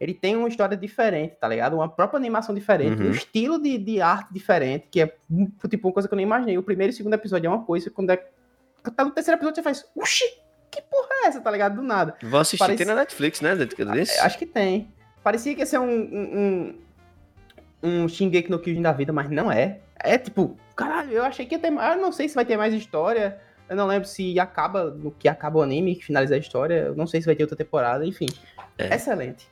[0.00, 1.74] Ele tem uma história diferente, tá ligado?
[1.74, 3.08] Uma própria animação diferente, uhum.
[3.08, 5.14] um estilo de, de arte diferente, que é
[5.68, 6.58] tipo uma coisa que eu não imaginei.
[6.58, 8.20] O primeiro e o segundo episódio é uma coisa, quando é
[8.82, 10.24] tá no terceiro episódio você faz, oxi,
[10.70, 11.76] que porra é essa, tá ligado?
[11.76, 12.14] Do nada.
[12.22, 12.78] Vou assistir, Parece...
[12.78, 13.54] tem na Netflix, né?
[13.56, 14.18] Desse?
[14.20, 14.92] Acho que tem.
[15.22, 16.74] Parecia que ia ser um, um,
[17.82, 19.80] um, um Shingeki no Kyojin da vida, mas não é.
[19.98, 22.56] É tipo, caralho, eu achei que ia ter mais, eu não sei se vai ter
[22.56, 26.38] mais história, eu não lembro se acaba no que acaba o anime, que finaliza a
[26.38, 28.26] história, eu não sei se vai ter outra temporada, enfim.
[28.78, 28.94] É.
[28.94, 29.46] Excelente.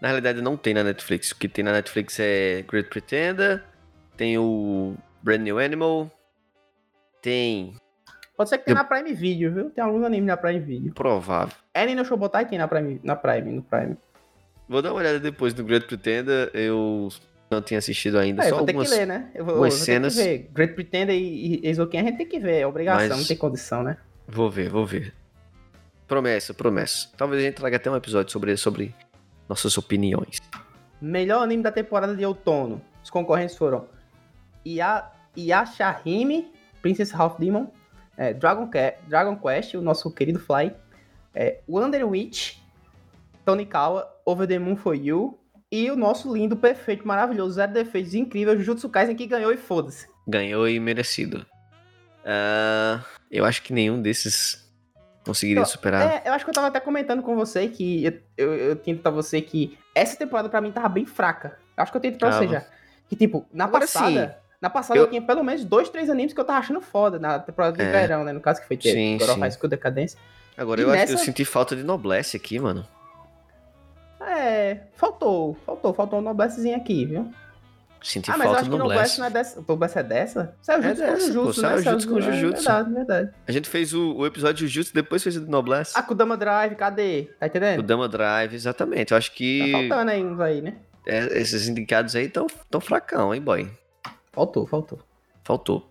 [0.00, 3.64] Na realidade não tem na Netflix, o que tem na Netflix é Great Pretender,
[4.16, 6.10] tem o Brand New Animal,
[7.22, 7.74] tem
[8.36, 8.82] Pode ser que tenha eu...
[8.82, 9.70] na Prime Video, viu?
[9.70, 10.92] Tem alguns animes na Prime Video.
[10.92, 11.54] Provável.
[11.72, 13.96] É no Showbotai tem na Prime, na Prime, no Prime.
[14.68, 16.50] Vou dar uma olhada depois do Great Pretender.
[16.52, 17.08] Eu
[17.50, 18.42] não tinha assistido ainda.
[18.42, 19.30] É, só algumas, ter que ler, né?
[19.34, 20.16] Eu vou, algumas cenas.
[20.16, 20.50] Ter que ver.
[20.52, 22.60] Great Pretender e Exoken a gente tem que ver.
[22.60, 23.18] É obrigação, Mas...
[23.18, 23.96] não tem condição, né?
[24.28, 25.14] Vou ver, vou ver.
[26.06, 27.08] Promessa, promessa.
[27.16, 28.94] Talvez a gente traga até um episódio sobre, sobre
[29.48, 30.38] nossas opiniões.
[31.00, 32.80] Melhor anime da temporada de outono.
[33.02, 33.86] Os concorrentes foram
[34.64, 37.66] Ia, Yashahime, Princess Half Demon,
[38.16, 38.68] é, Dragon,
[39.06, 40.72] Dragon Quest, o nosso querido Fly,
[41.34, 42.58] é, Wonder Witch,
[43.44, 45.38] Tonikawa, Over the Moon for You,
[45.70, 50.08] e o nosso lindo, perfeito, maravilhoso, zero defeitos, incrível, Jujutsu Kaisen que ganhou e foda-se.
[50.26, 51.44] Ganhou e merecido.
[52.22, 54.64] Uh, eu acho que nenhum desses
[55.24, 56.02] conseguiria então, superar.
[56.02, 58.96] É, eu acho que eu tava até comentando com você que eu, eu, eu tinha
[59.10, 61.58] você que essa temporada pra mim tava bem fraca.
[61.76, 62.64] Eu acho que eu tento pra você já.
[63.08, 64.38] Que tipo, na Agora passada.
[64.40, 65.08] Sim na passada eu...
[65.08, 67.90] tinha pelo menos dois, três animes que eu tava achando foda na temporada de é.
[67.90, 68.32] verão, né?
[68.32, 70.18] No caso que foi ter sim, High School Decadência.
[70.56, 71.12] Agora eu, nessa...
[71.12, 72.86] eu senti falta de noblesse aqui, mano.
[74.20, 77.30] É, faltou, faltou, faltou um noblessezinho aqui, viu?
[78.02, 79.64] Senti ah, mas falta eu acho que noblesse não é dessa.
[79.66, 80.54] Noblesse é dessa?
[80.62, 81.82] Saiu é Jutsu com Jujutsu, né?
[81.82, 82.68] Saiu com Jujutsu.
[82.70, 83.30] É verdade, verdade.
[83.46, 85.92] A gente fez o, o episódio de Jujutsu, depois fez o de Noblesse.
[85.94, 87.30] Ah, com o Dama Drive, cadê?
[87.38, 87.80] Tá entendendo?
[87.80, 89.12] O Dama Drive, exatamente.
[89.12, 89.72] Eu acho que...
[89.72, 90.74] Tá faltando aí uns aí, né?
[91.06, 93.68] É, esses indicados aí tão, tão fracão, hein, boy?
[94.36, 94.98] Faltou, faltou.
[95.42, 95.90] Faltou.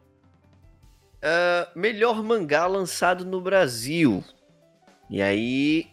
[1.16, 4.24] Uh, melhor mangá lançado no Brasil.
[5.10, 5.88] E aí.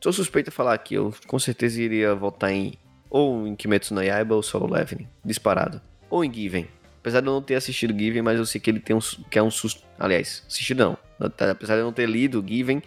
[0.00, 2.74] Sou suspeito a falar que eu com certeza iria votar em.
[3.08, 5.08] Ou em Kimetsu no Yaiba ou Solo Leveling.
[5.24, 5.80] Disparado.
[6.10, 6.68] Ou em Given.
[6.98, 9.00] Apesar de eu não ter assistido Given, mas eu sei que ele tem um.
[9.30, 9.84] Que é um susto.
[9.96, 10.98] Aliás, assistido não.
[11.20, 12.82] Apesar de eu não ter lido Given,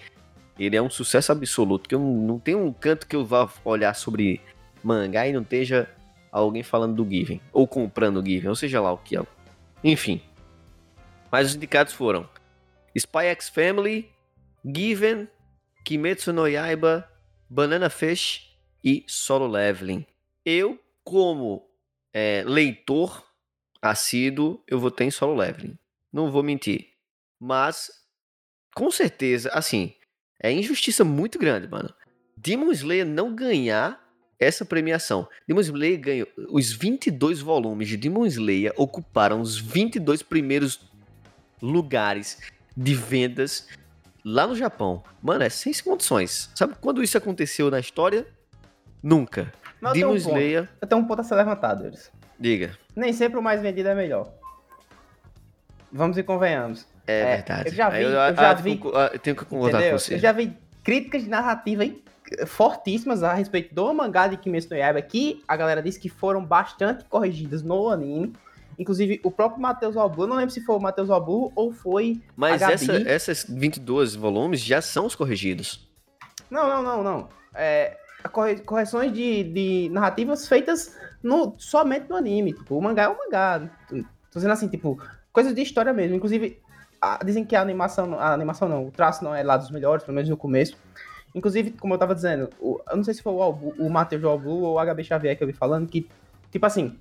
[0.59, 1.87] ele é um sucesso absoluto.
[1.87, 4.41] Que eu não tenho um canto que eu vá olhar sobre
[4.83, 5.87] mangá e não esteja
[6.31, 7.41] alguém falando do Given.
[7.51, 8.49] Ou comprando o Given.
[8.49, 9.21] Ou seja lá o que é
[9.83, 10.21] enfim.
[11.31, 12.29] Mas os indicados foram
[12.95, 14.11] Spy X Family,
[14.65, 15.27] Given,
[15.85, 17.09] Kimetsu no Yaiba,
[17.49, 20.05] Banana Fish e Solo Leveling.
[20.45, 21.69] Eu, como
[22.13, 23.25] é, leitor
[23.81, 25.77] assíduo, eu votei em Solo Leveling.
[26.11, 26.89] Não vou mentir.
[27.39, 27.89] Mas,
[28.75, 29.93] com certeza, assim,
[30.41, 31.93] é injustiça muito grande, mano.
[32.35, 34.08] Demon Slayer não ganhar
[34.39, 35.27] essa premiação.
[35.47, 36.27] Demon Slayer ganhou.
[36.49, 40.79] Os 22 volumes de Demon Slayer ocuparam os 22 primeiros
[41.61, 42.39] lugares
[42.75, 43.67] de vendas
[44.23, 45.03] lá no Japão.
[45.21, 46.49] Mano, é sem condições.
[46.55, 48.25] Sabe quando isso aconteceu na história?
[49.03, 49.51] Nunca.
[49.81, 50.61] Mas Demon um Slayer.
[50.61, 50.77] Ponto.
[50.81, 52.11] Eu tenho um ponto a ser levantado, eles.
[52.39, 52.77] Diga.
[52.95, 54.31] Nem sempre o mais vendido é melhor.
[55.91, 56.87] Vamos e convenhamos.
[57.05, 57.69] É, é verdade.
[57.69, 58.01] Eu já vi.
[58.01, 58.81] Eu, eu, eu já vi.
[59.13, 60.15] Eu tenho que concordar com você.
[60.15, 62.01] Eu já vi críticas de narrativa aí
[62.45, 66.43] fortíssimas a respeito do mangá de Kimetsu no Yaiba, que a galera disse que foram
[66.43, 68.33] bastante corrigidas no anime.
[68.77, 72.61] Inclusive, o próprio Matheus Albu, não lembro se foi o Matheus Albu ou foi Mas
[72.61, 75.85] essa, essas 22 volumes já são os corrigidos.
[76.49, 77.29] Não, não, não, não.
[77.53, 77.97] É,
[78.65, 82.53] correções de, de narrativas feitas no, somente no anime.
[82.53, 83.69] Tipo, o mangá é o mangá.
[83.89, 84.97] Tô dizendo assim, tipo,
[85.31, 86.15] coisas de história mesmo.
[86.15, 86.61] Inclusive,
[87.01, 90.03] a, dizem que a animação, a animação não, o traço não é lá dos melhores,
[90.03, 90.77] pelo menos no começo.
[91.33, 93.49] Inclusive, como eu tava dizendo, o, eu não sei se foi o,
[93.79, 96.09] o Matheus Blue ou o HB Xavier que eu vi falando, que,
[96.51, 96.97] tipo assim,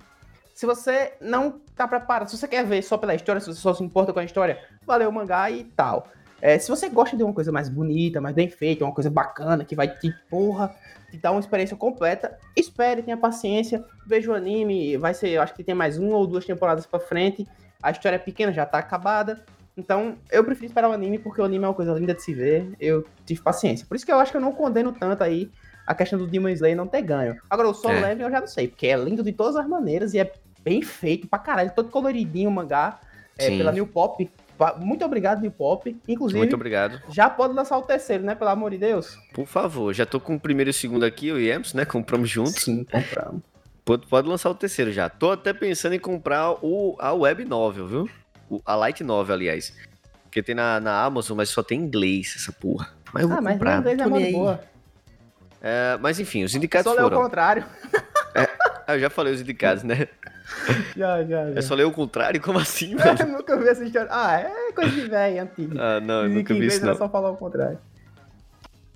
[0.53, 3.73] se você não tá preparado, se você quer ver só pela história, se você só
[3.73, 6.07] se importa com a história, valeu o mangá e tal.
[6.41, 9.65] É, se você gosta de uma coisa mais bonita, mais bem feita, uma coisa bacana,
[9.65, 10.73] que vai te, porra,
[11.09, 15.53] te dar uma experiência completa, espere, tenha paciência, veja o anime, vai ser, eu acho
[15.53, 17.47] que tem mais uma ou duas temporadas pra frente,
[17.81, 19.43] a história é pequena, já tá acabada,
[19.79, 22.33] então eu prefiro esperar o anime, porque o anime é uma coisa linda de se
[22.33, 23.85] ver, eu tive paciência.
[23.87, 25.49] Por isso que eu acho que eu não condeno tanto aí
[25.87, 27.39] a questão do Demon Slayer não ter ganho.
[27.49, 28.01] Agora, o Solo é.
[28.01, 30.31] Leveling eu já não sei, porque é lindo de todas as maneiras e é
[30.63, 32.99] bem feito pra caralho, todo coloridinho o mangá,
[33.37, 34.29] é, pela New Pop,
[34.79, 35.95] muito obrigado, New Pop.
[36.07, 37.01] Inclusive, muito obrigado.
[37.09, 38.35] Já pode lançar o terceiro, né?
[38.35, 39.17] Pelo amor de Deus.
[39.33, 41.85] Por favor, já tô com o primeiro e o segundo aqui, o Yams, né?
[41.85, 42.63] Compramos juntos.
[42.63, 43.41] Sim, compramos.
[43.85, 45.09] Pode, pode lançar o terceiro já.
[45.09, 48.09] Tô até pensando em comprar o, a web novel, viu?
[48.49, 49.73] O, a light novel, aliás.
[50.23, 52.89] Porque tem na, na Amazon, mas só tem inglês essa porra.
[53.13, 53.79] Mas eu vou ah, mas comprar.
[53.79, 54.61] inglês é muito boa.
[55.61, 57.09] É, mas enfim, os indicados só foram...
[57.09, 57.65] Só o contrário.
[58.87, 60.07] É, eu já falei os indicados, né?
[60.95, 61.59] já, já, já.
[61.59, 62.41] É só ler o contrário?
[62.41, 63.19] Como assim, velho?
[63.19, 64.09] eu nunca vi essa história.
[64.11, 65.75] Ah, é coisa de velho, antigo.
[65.79, 66.95] Ah, não, eu nunca vi isso, não.
[66.95, 67.79] só falar o contrário.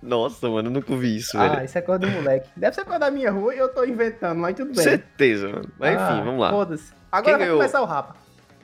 [0.01, 1.59] Nossa, mano, eu nunca vi isso, ah, velho.
[1.59, 2.49] Ah, isso é coisa do moleque.
[2.55, 4.83] Deve ser coisa da minha rua e eu tô inventando, mas tudo bem.
[4.83, 5.69] Certeza, mano.
[5.79, 6.49] Mas ah, enfim, vamos lá.
[6.51, 6.91] Foda-se.
[7.11, 7.57] Agora quem vai ganhou...
[7.57, 8.15] começar o rapa.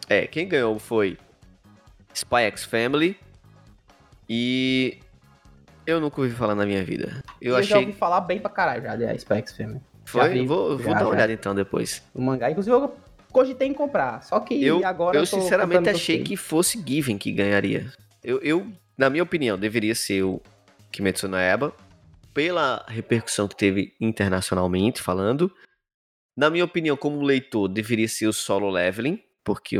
[0.09, 1.17] É, quem ganhou foi
[2.13, 3.15] Spy X Family
[4.27, 4.97] e...
[5.85, 7.23] Eu nunca ouvi falar na minha vida.
[7.41, 7.69] Eu, eu achei...
[7.69, 9.81] já ouvi falar bem pra caralho já, aliás, Spy X Family.
[10.05, 10.29] Foi?
[10.29, 12.03] Vi, vou, vou dar uma olhada então depois.
[12.13, 12.95] O mangá, inclusive eu
[13.31, 17.31] cogitei em comprar, só que eu, agora eu, eu sinceramente achei que fosse Given que
[17.31, 17.91] ganharia.
[18.23, 20.41] Eu, eu, na minha opinião, deveria ser o
[20.91, 21.73] Kimetsu no Eba,
[22.33, 25.51] pela repercussão que teve internacionalmente falando.
[26.35, 29.77] Na minha opinião, como leitor, deveria ser o Solo Leveling, porque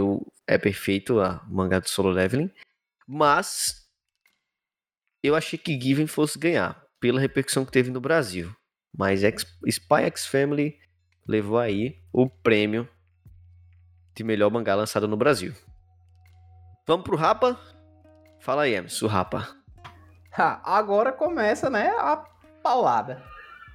[0.48, 2.52] é perfeito a mangá do Solo Leveling.
[3.08, 3.88] Mas
[5.22, 8.52] eu achei que Given fosse ganhar, pela repercussão que teve no Brasil.
[8.98, 10.80] Mas X, Spy X Family
[11.28, 12.90] levou aí o prêmio
[14.16, 15.54] de melhor mangá lançado no Brasil.
[16.88, 17.56] Vamos pro Rapa?
[18.40, 19.56] Fala aí, Emerson, o Rapa.
[20.36, 22.26] agora começa, né, a
[22.64, 23.24] paulada.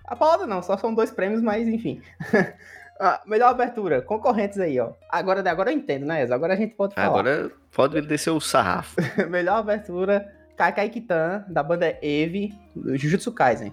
[0.05, 2.03] A paulada não, só são dois prêmios, mas enfim.
[3.01, 4.92] ah, melhor abertura, concorrentes aí, ó.
[5.11, 7.07] Agora, agora eu entendo, né, Agora a gente pode falar.
[7.09, 8.97] Agora pode descer o sarrafo.
[9.28, 12.55] melhor abertura, Kaikai Kitan, da banda Eve,
[12.95, 13.72] Jujutsu Kaisen.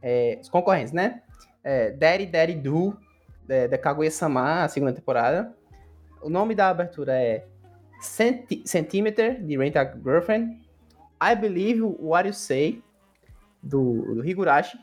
[0.00, 1.22] É, os concorrentes, né?
[1.62, 2.96] É, Daddy Daddy Do,
[3.48, 5.54] é, da Kaguya-sama, a segunda temporada.
[6.22, 7.44] O nome da abertura é
[8.00, 10.60] Centi Centimeter, de Rent a Girlfriend.
[11.22, 12.82] I Believe What You Say,
[13.62, 14.78] do, do Higurashi.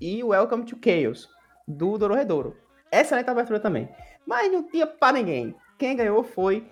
[0.00, 1.28] E Welcome to Chaos,
[1.66, 2.56] do Dororedoro.
[2.92, 3.88] Excelente abertura também.
[4.26, 5.54] Mas não tinha pra ninguém.
[5.78, 6.66] Quem ganhou foi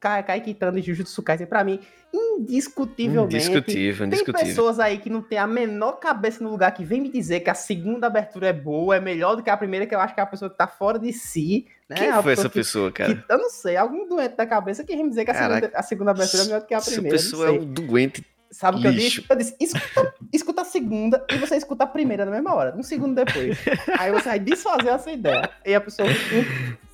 [0.00, 1.46] Kai Kitano e Jujutsu Kaisen.
[1.46, 1.80] Pra mim,
[2.12, 3.36] indiscutivelmente.
[3.36, 4.34] Indiscutível, indiscutível.
[4.34, 7.40] Tem pessoas aí que não tem a menor cabeça no lugar que vem me dizer
[7.40, 10.14] que a segunda abertura é boa, é melhor do que a primeira, que eu acho
[10.14, 11.66] que é a pessoa que tá fora de si.
[11.88, 11.96] Né?
[11.96, 13.14] Quem a foi essa que, pessoa, cara?
[13.14, 15.70] Que, eu não sei, algum doente da cabeça que vem me dizer que a segunda,
[15.74, 17.16] a segunda, abertura é melhor do que a primeira.
[17.16, 18.24] Essa pessoa é um doente.
[18.50, 19.24] Sabe o que eu disse?
[19.28, 22.82] Eu disse, escuta, escuta a segunda e você escuta a primeira na mesma hora, um
[22.82, 23.58] segundo depois.
[23.98, 25.50] aí você vai desfazer essa ideia.
[25.64, 26.08] E a pessoa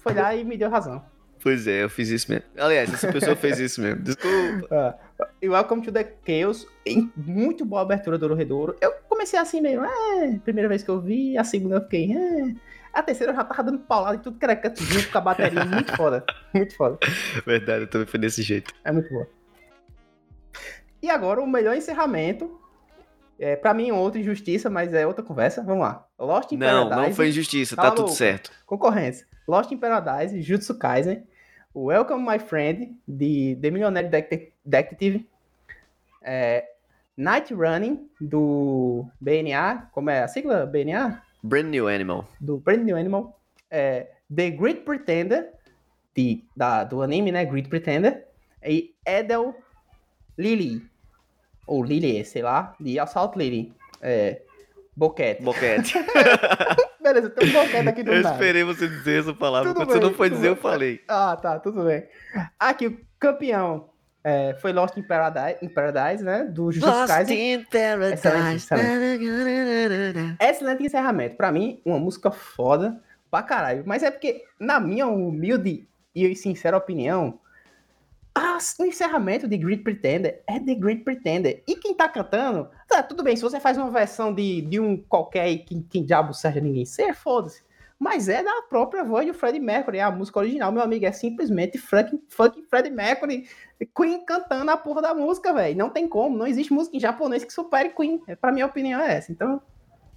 [0.00, 1.04] foi lá e me deu razão.
[1.42, 2.46] Pois é, eu fiz isso mesmo.
[2.56, 4.00] Aliás, essa pessoa fez isso mesmo.
[4.02, 4.98] Desculpa.
[5.40, 6.66] E Welcome to the Chaos,
[7.16, 8.76] muito boa abertura do Redouro.
[8.80, 12.54] Eu comecei assim meio, é, primeira vez que eu vi, a segunda eu fiquei, é.
[12.92, 15.64] A terceira eu já tava dando paulada e tudo que era cantozinho com a bateria.
[15.64, 16.24] Muito foda.
[16.52, 16.98] Muito foda.
[17.46, 18.72] Verdade, eu também fui desse jeito.
[18.84, 19.26] É muito boa.
[21.02, 22.58] E agora o melhor encerramento.
[23.38, 25.62] É, pra mim, outra injustiça, mas é outra conversa.
[25.62, 26.06] Vamos lá.
[26.18, 26.96] Lost in não, Paradise.
[26.96, 28.52] Não, não foi injustiça, tá, tá tudo certo.
[28.64, 29.26] Concorrência.
[29.48, 31.26] Lost in Paradise, Jutsu Kaisen,
[31.74, 35.28] Welcome My Friend, de The Millionaire Detective,
[36.22, 36.64] é,
[37.16, 40.64] Night Running, do BNA, como é a sigla?
[40.64, 41.20] BNA?
[41.42, 42.28] Brand New Animal.
[42.40, 43.38] Do Brand New Animal.
[43.68, 45.52] É, The Great Pretender,
[46.14, 47.44] de, da, do anime, né?
[47.44, 48.26] Great Pretender.
[48.64, 49.56] E Edel
[50.38, 50.82] Lily,
[51.66, 53.72] ou Lily, sei lá, de Assault Lily.
[54.00, 54.42] É,
[54.94, 55.42] Boquete.
[55.42, 55.94] Boquete.
[57.02, 58.34] Beleza, tem um boquete aqui do Eu nada.
[58.34, 59.70] esperei você dizer essa palavra.
[59.70, 60.50] Tudo Quando bem, você não foi dizer, bem.
[60.50, 61.00] eu falei.
[61.08, 62.06] Ah, tá, tudo bem.
[62.60, 63.88] Aqui, o campeão
[64.22, 66.44] é, foi Lost in Paradise, in Paradise né?
[66.44, 67.54] Do Jujutsu Lost Kaisen.
[67.54, 68.12] in Paradise.
[68.14, 70.36] Excelente, excelente.
[70.40, 71.36] excelente encerramento.
[71.36, 73.00] Pra mim, uma música foda
[73.30, 73.82] pra caralho.
[73.86, 77.40] Mas é porque, na minha humilde e sincera opinião,
[78.34, 81.62] ah, o encerramento de Great Pretender é The Great Pretender.
[81.66, 84.96] E quem tá cantando, tá, tudo bem, se você faz uma versão de, de um
[84.96, 87.62] qualquer que quem diabo seja ninguém ser, foda-se.
[87.98, 90.00] mas é da própria voz do Freddie Mercury.
[90.00, 93.46] A música original, meu amigo, é simplesmente fucking, fucking Freddie Mercury,
[93.94, 95.76] Queen cantando a porra da música, velho.
[95.76, 98.22] Não tem como, não existe música em japonês que supere Queen.
[98.26, 99.30] É, pra minha opinião é essa.
[99.30, 99.60] Então,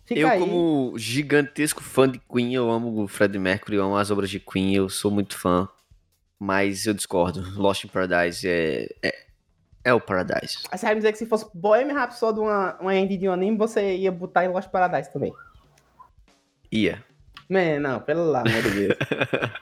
[0.10, 0.40] eu, aí.
[0.40, 4.40] como gigantesco fã de Queen, eu amo o Freddie Mercury, eu amo as obras de
[4.40, 5.68] Queen, eu sou muito fã.
[6.46, 7.44] Mas eu discordo.
[7.60, 9.16] Lost in Paradise é, é,
[9.84, 10.60] é o Paradise.
[10.72, 13.96] Você vai dizer que se fosse Bohemian Rhapsody uma, uma ending de um anime, você
[13.96, 15.34] ia botar em Lost Paradise também?
[16.72, 17.04] Ia.
[17.50, 18.98] Man, não, pelo amor de Deus.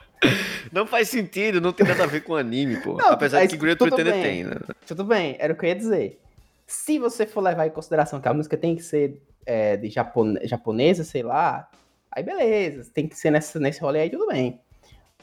[0.70, 2.98] não faz sentido, não tem nada a ver com anime, pô.
[2.98, 4.56] Não, Apesar de que Great Pretender tem, né?
[4.86, 6.20] Tudo bem, era o que eu ia dizer.
[6.66, 10.38] Se você for levar em consideração que a música tem que ser é, de japone
[10.46, 11.66] japonesa, sei lá,
[12.12, 14.60] aí beleza, tem que ser nessa, nesse rolê aí, tudo bem.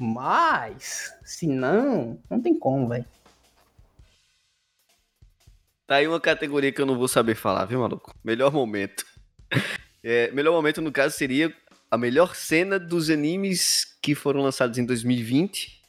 [0.03, 3.05] Mas, se não, não tem como, velho.
[5.85, 8.11] Tá aí uma categoria que eu não vou saber falar, viu, maluco?
[8.23, 9.05] Melhor momento.
[10.03, 11.55] É, melhor momento, no caso, seria
[11.91, 15.79] a melhor cena dos animes que foram lançados em 2020,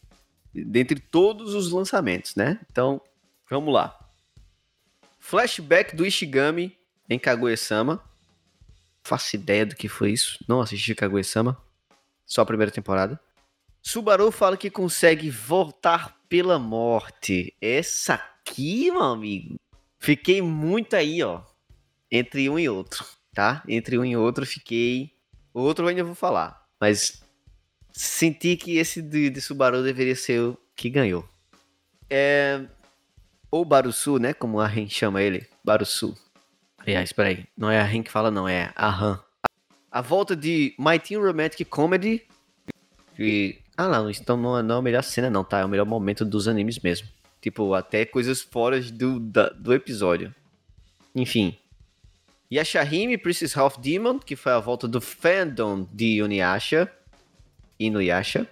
[0.52, 2.60] dentre todos os lançamentos, né?
[2.70, 3.00] Então,
[3.48, 3.98] vamos lá.
[5.18, 6.76] Flashback do Ishigami
[7.08, 8.04] em Kaguya-sama.
[9.02, 10.44] Faço ideia do que foi isso.
[10.46, 11.56] Não assisti Kaguya-sama.
[12.26, 13.18] Só a primeira temporada.
[13.82, 17.54] Subaru fala que consegue voltar pela morte.
[17.60, 19.56] Essa aqui, meu amigo.
[19.98, 21.42] Fiquei muito aí, ó.
[22.10, 23.04] Entre um e outro,
[23.34, 23.62] tá?
[23.66, 25.12] Entre um e outro, fiquei
[25.54, 27.22] o outro ainda vou falar, mas
[27.92, 31.28] senti que esse de, de Subaru deveria ser o que ganhou.
[32.08, 32.64] É,
[33.50, 34.32] ou Barusu, né?
[34.32, 36.16] Como a Ren chama ele, Barusu.
[36.78, 39.22] Aliás, espera aí, não é a Ren que fala, não, é a Han.
[39.90, 42.26] A volta de My Teen Romantic Comedy.
[43.18, 43.58] E...
[43.82, 45.58] Ah, não, então não é, não é a melhor cena, não, tá?
[45.58, 47.08] É o melhor momento dos animes mesmo.
[47.40, 50.32] Tipo, até coisas fora do, da, do episódio.
[51.12, 51.58] Enfim,
[52.52, 56.88] Yashahime Princess Half Demon, que foi a volta do fandom de Inuyasha.
[57.76, 58.46] Inuyasha.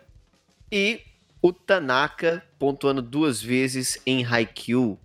[0.72, 1.00] E
[1.40, 4.98] o Tanaka pontuando duas vezes em Haikyuu.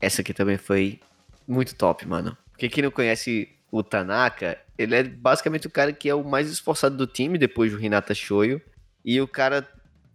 [0.00, 1.00] Essa aqui também foi
[1.48, 2.38] muito top, mano.
[2.52, 6.48] Porque quem não conhece o Tanaka, ele é basicamente o cara que é o mais
[6.48, 8.62] esforçado do time depois do Hinata Shoyo.
[9.04, 9.68] E o cara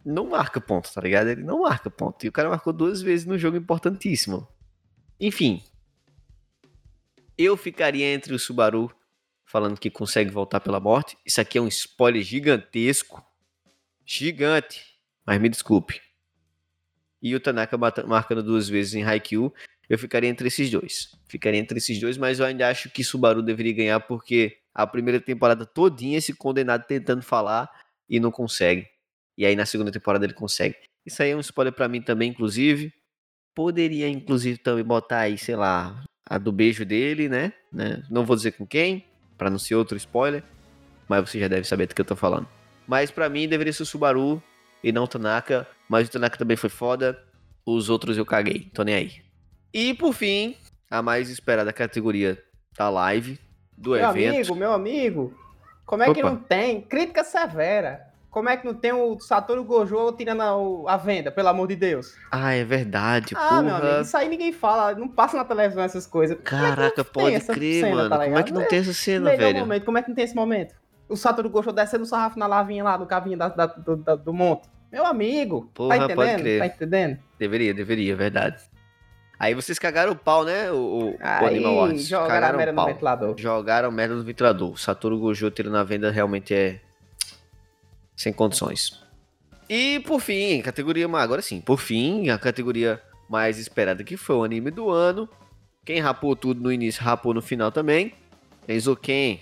[0.06, 1.28] não marca ponto, tá ligado?
[1.28, 2.26] Ele não marca ponto.
[2.26, 4.48] E o cara marcou duas vezes no jogo importantíssimo.
[5.20, 5.62] Enfim,
[7.38, 8.92] eu ficaria entre o Subaru
[9.46, 11.18] falando que consegue voltar pela morte.
[11.26, 13.24] Isso aqui é um spoiler gigantesco.
[14.06, 14.84] Gigante.
[15.26, 16.02] Mas me desculpe.
[17.22, 19.54] E o Tanaka marcando duas vezes em Haikyuu.
[19.90, 21.16] Eu ficaria entre esses dois.
[21.28, 25.20] Ficaria entre esses dois, mas eu ainda acho que Subaru deveria ganhar porque a primeira
[25.20, 27.70] temporada todinha esse condenado tentando falar
[28.10, 28.88] e não consegue.
[29.38, 30.76] E aí na segunda temporada ele consegue.
[31.06, 32.92] Isso aí é um spoiler para mim também, inclusive.
[33.56, 37.54] Poderia, inclusive, também botar aí, sei lá, a do beijo dele, né?
[37.72, 38.04] né?
[38.10, 39.06] Não vou dizer com quem,
[39.38, 40.44] para não ser outro spoiler,
[41.08, 42.48] mas você já deve saber do que eu tô falando.
[42.88, 44.42] Mas para mim deveria ser o Subaru
[44.84, 47.22] e não o Tanaka, mas o Tanaka também foi foda.
[47.66, 49.22] Os outros eu caguei, tô nem aí.
[49.74, 50.56] E por fim,
[50.90, 52.42] a mais esperada categoria
[52.78, 53.40] da live,
[53.78, 54.16] do meu evento.
[54.16, 55.47] Meu amigo, meu amigo,
[55.88, 56.16] como é Opa.
[56.16, 56.82] que não tem?
[56.82, 58.06] Crítica severa.
[58.30, 61.78] Como é que não tem o Satoru Gojo tirando a, a, venda, pelo amor de
[61.78, 62.14] Deus?
[62.30, 63.64] Ah, é verdade, ah, porra.
[63.64, 66.38] meu amigo, isso aí ninguém fala, não passa na televisão essas coisas.
[66.44, 68.10] Caraca, é pode crer, cena, mano.
[68.10, 69.60] Tá como é que não tem essa cena, Melhor velho?
[69.62, 70.76] Momento, como é que não tem esse momento?
[71.08, 74.16] O Satoru Gojo descendo o sarrafo na lavinha lá, do cavinho da, da, do, da,
[74.16, 74.68] do monte.
[74.92, 76.16] Meu amigo, tá porra, tá entendendo?
[76.16, 76.60] Pode crer.
[76.60, 77.20] Tá entendendo?
[77.40, 78.62] Deveria, deveria, verdade.
[79.40, 80.72] Aí vocês cagaram o pau, né?
[80.72, 82.08] O, o, Aí, Animal Wars.
[82.08, 83.36] Jogaram cagaram merda no ventilador.
[83.38, 84.80] Jogaram merda no ventilador.
[84.80, 86.80] Satoru Gojo tirando a venda realmente é
[88.16, 89.00] sem condições.
[89.70, 94.44] E por fim, categoria agora sim, por fim, a categoria mais esperada que foi o
[94.44, 95.30] anime do ano.
[95.86, 98.14] Quem rapou tudo no início, rapou no final também.
[98.68, 99.40] Eizoken,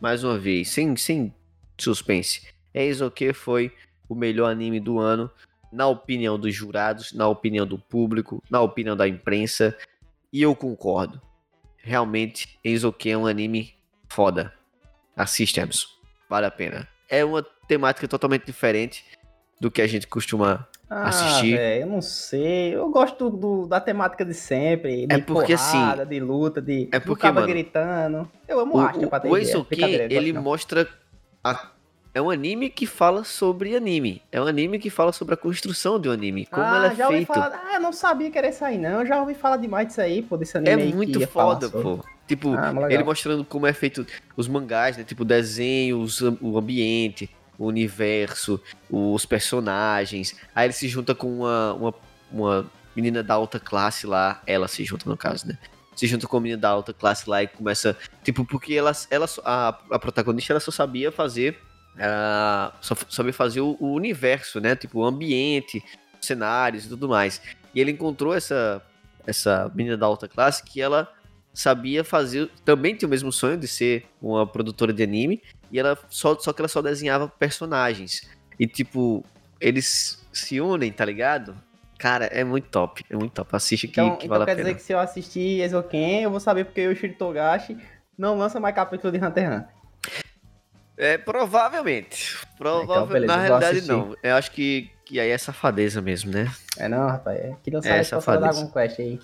[0.00, 1.34] mais uma vez, sem, sem
[1.76, 2.42] suspense.
[2.74, 3.72] Eizoken foi
[4.08, 5.30] o melhor anime do ano,
[5.72, 9.76] na opinião dos jurados, na opinião do público, na opinião da imprensa.
[10.32, 11.20] E eu concordo.
[11.76, 13.74] Realmente, Eizoken é um anime
[14.08, 14.52] foda.
[15.16, 15.88] Assiste, Emerson.
[16.28, 16.86] Vale a pena.
[17.08, 19.04] É uma temática totalmente diferente
[19.60, 21.56] do que a gente costuma ah, assistir.
[21.56, 22.74] Véio, eu não sei.
[22.74, 25.06] Eu gosto do, da temática de sempre.
[25.06, 26.10] De é porque porrada, assim.
[26.10, 26.88] De luta, de.
[26.92, 27.30] É porque.
[27.30, 28.30] Mano, gritando.
[28.46, 30.88] Eu amo o, arte, pra ter O Eizouken, ele mostra.
[31.42, 31.70] A,
[32.18, 34.22] é um anime que fala sobre anime.
[34.32, 36.46] É um anime que fala sobre a construção de um anime.
[36.46, 37.26] Como ah, ela é já feito.
[37.26, 39.00] Falar, ah, eu não sabia que era isso aí, não.
[39.00, 40.90] Eu já ouvi falar demais disso aí, pô, desse anime.
[40.90, 42.00] É muito foda, pô.
[42.26, 44.04] Tipo, ah, ele mostrando como é feito
[44.36, 45.04] os mangás, né?
[45.04, 50.36] Tipo, desenhos, o ambiente o universo, os personagens.
[50.54, 51.94] Aí ele se junta com uma, uma,
[52.30, 54.40] uma menina da alta classe lá.
[54.46, 55.58] Ela se junta, no caso, né?
[55.96, 57.96] Se junta com a menina da alta classe lá e começa.
[58.22, 61.58] Tipo, porque ela, ela a, a protagonista ela só sabia fazer
[61.98, 64.76] ela só sabia fazer o, o universo, né?
[64.76, 65.82] Tipo, o ambiente,
[66.20, 67.40] cenários e tudo mais.
[67.74, 68.80] E ele encontrou essa,
[69.26, 71.12] essa menina da alta classe que ela
[71.52, 72.50] sabia fazer.
[72.64, 75.42] Também tinha o mesmo sonho de ser uma produtora de anime.
[75.70, 78.28] E ela só, só que ela só desenhava personagens.
[78.58, 79.24] E tipo,
[79.60, 81.54] eles se unem, tá ligado?
[81.98, 83.04] Cara, é muito top.
[83.10, 83.50] É muito top.
[83.54, 84.68] Assiste Então, que então vale quer a pena.
[84.68, 87.76] dizer que se eu assistir Ezoken, eu vou saber porque o Shiro Togashi
[88.16, 89.77] não lança mais capítulo de Hunter x Hunter.
[90.98, 92.36] É, provavelmente.
[92.58, 93.24] Provavelmente.
[93.24, 94.16] Então, Na realidade, não.
[94.22, 96.50] Eu acho que, que aí é safadeza mesmo, né?
[96.76, 97.38] É não, rapaz.
[97.38, 98.52] É que lançar É, é, da safadeza.
[98.52, 99.20] Dragon Quest aí.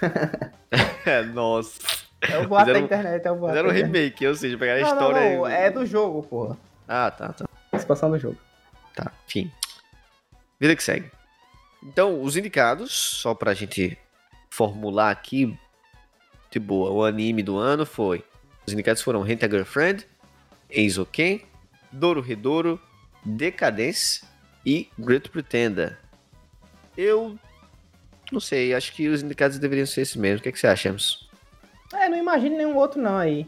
[1.06, 1.78] É, nossa.
[2.20, 3.54] É o boato da internet, é o boato.
[3.56, 5.36] Fizeram um remake, ou seja, pegaram a Não, não, história.
[5.38, 6.58] não, e- é do jogo, porra.
[6.86, 7.46] Ah, tá, tá.
[7.72, 8.36] Expansão do jogo.
[8.94, 9.50] Tá, enfim.
[10.60, 11.10] Vida que segue.
[11.82, 13.96] Então, os indicados, só pra gente
[14.50, 15.56] formular aqui,
[16.50, 18.22] de boa, o anime do ano foi.
[18.66, 20.06] Os indicados foram Rent a Girlfriend,
[20.70, 21.42] Eizoken,
[21.92, 22.80] Doro Redoro,
[23.24, 24.22] Decadence
[24.64, 25.98] e Great Pretender.
[26.96, 27.38] Eu
[28.30, 30.40] não sei, acho que os indicados deveriam ser esses mesmos.
[30.40, 31.18] O que, é que você acha, Emerson?
[31.94, 33.46] É, não imagino nenhum outro não aí.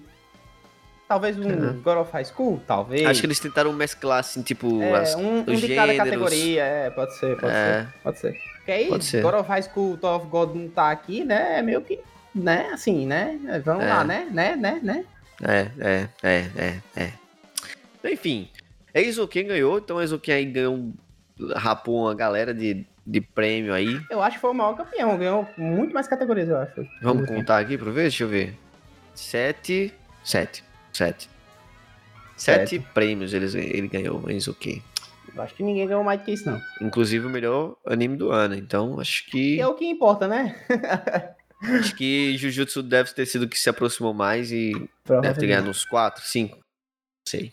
[1.07, 1.81] Talvez um Uhum.
[1.83, 3.05] God of High School, talvez.
[3.05, 6.63] Acho que eles tentaram mesclar, assim, tipo, É, as- um, um os de cada categoria,
[6.63, 7.83] é, pode ser, pode É.
[7.83, 8.33] ser, pode ser.
[8.57, 9.23] Porque aí, Pode ser.
[9.23, 11.99] God of High School, Tower of God não tá aqui, né, é meio que,
[12.35, 13.89] né, assim, né, vamos É.
[13.89, 15.05] lá, né, né, né, né.
[15.43, 17.13] É, é, é, é,
[18.05, 18.13] é.
[18.13, 18.49] Enfim,
[18.95, 20.95] Eizoken ganhou, então Eizoken aí ganhou, um-
[21.57, 24.01] rapou uma galera de, de prêmio aí.
[24.11, 26.87] Eu acho que foi o maior campeão, ganhou muito mais categorias, eu acho.
[27.03, 28.03] Vamos contar aqui pra ver?
[28.03, 28.55] Deixa eu ver.
[29.15, 29.93] Sete,
[30.25, 30.63] sete,
[30.93, 31.29] sete.
[32.37, 32.87] Sete, Sete.
[32.95, 34.83] prêmios eles, ele ganhou, Eizoken.
[35.35, 36.61] Eu acho que ninguém ganhou mais do que isso, não.
[36.81, 39.27] Inclusive o melhor anime do ano, então acho.
[39.31, 40.57] Que é o que importa, né?
[41.63, 44.73] Acho que Jujutsu deve ter sido o que se aproximou mais e
[45.23, 46.57] Deve ter ganhado uns 4, 5.
[46.57, 46.63] Não
[47.29, 47.53] sei.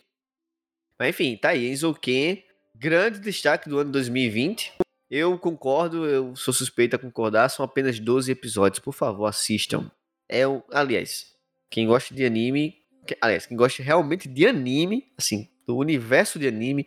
[1.00, 1.68] Mas enfim, tá aí.
[1.70, 2.44] Enzoken,
[2.76, 4.74] grande destaque do ano 2020.
[5.10, 7.50] Eu concordo, eu sou suspeito a concordar.
[7.50, 8.80] São apenas 12 episódios.
[8.80, 9.90] Por favor, assistam.
[10.30, 10.62] É um.
[10.72, 11.34] Aliás,
[11.70, 12.76] quem gosta de anime.
[13.06, 16.86] que- aliás, quem gosta realmente de anime, assim, do universo de anime,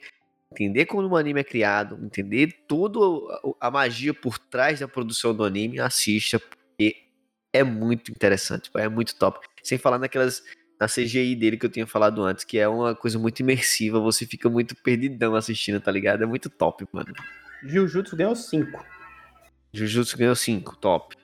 [0.52, 5.34] entender como um anime é criado, entender toda a- a magia por trás da produção
[5.34, 6.96] do anime, assista, porque
[7.52, 9.46] é muito interessante, é muito top.
[9.62, 10.42] Sem falar naquelas
[10.80, 14.24] na CGI dele que eu tinha falado antes, que é uma coisa muito imersiva, você
[14.24, 16.22] fica muito perdidão assistindo, tá ligado?
[16.22, 17.12] É muito top, mano.
[17.62, 18.82] Jujutsu ganhou 5.
[19.74, 21.14] Jujutsu ganhou 5, top.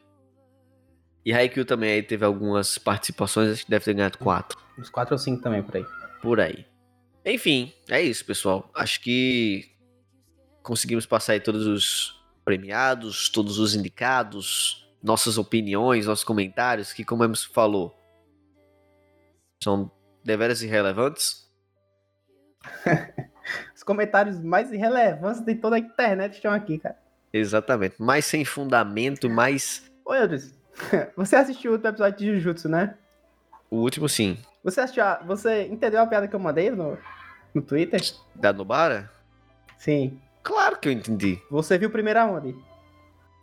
[1.24, 5.14] E Haikyuu também aí teve algumas participações, acho que deve ter ganhado 4, Uns 4
[5.14, 5.87] ou 5 também por aí.
[6.20, 6.66] por aí.
[7.24, 8.70] Enfim, é isso, pessoal.
[8.74, 9.72] Acho que
[10.62, 17.22] conseguimos passar aí todos os premiados, todos os indicados, nossas opiniões, nossos comentários, que como
[17.22, 17.96] Emerson falou,
[19.62, 19.90] são
[20.24, 21.48] deveras irrelevantes.
[23.74, 26.98] Os comentários mais irrelevantes de toda a internet estão aqui, cara.
[27.32, 27.94] Exatamente.
[28.02, 29.88] Mais sem fundamento, mais.
[30.04, 30.52] Ô, Eudris,
[31.16, 32.96] você assistiu o último episódio de Jujutsu, né?
[33.70, 34.36] O último, sim.
[34.64, 35.22] Você assistiu a...
[35.24, 36.98] Você entendeu a piada que eu mandei no,
[37.54, 38.00] no Twitter?
[38.34, 39.09] Da Nobara?
[39.78, 40.20] Sim.
[40.42, 41.40] Claro que eu entendi.
[41.48, 42.57] Você viu primeiro aonde?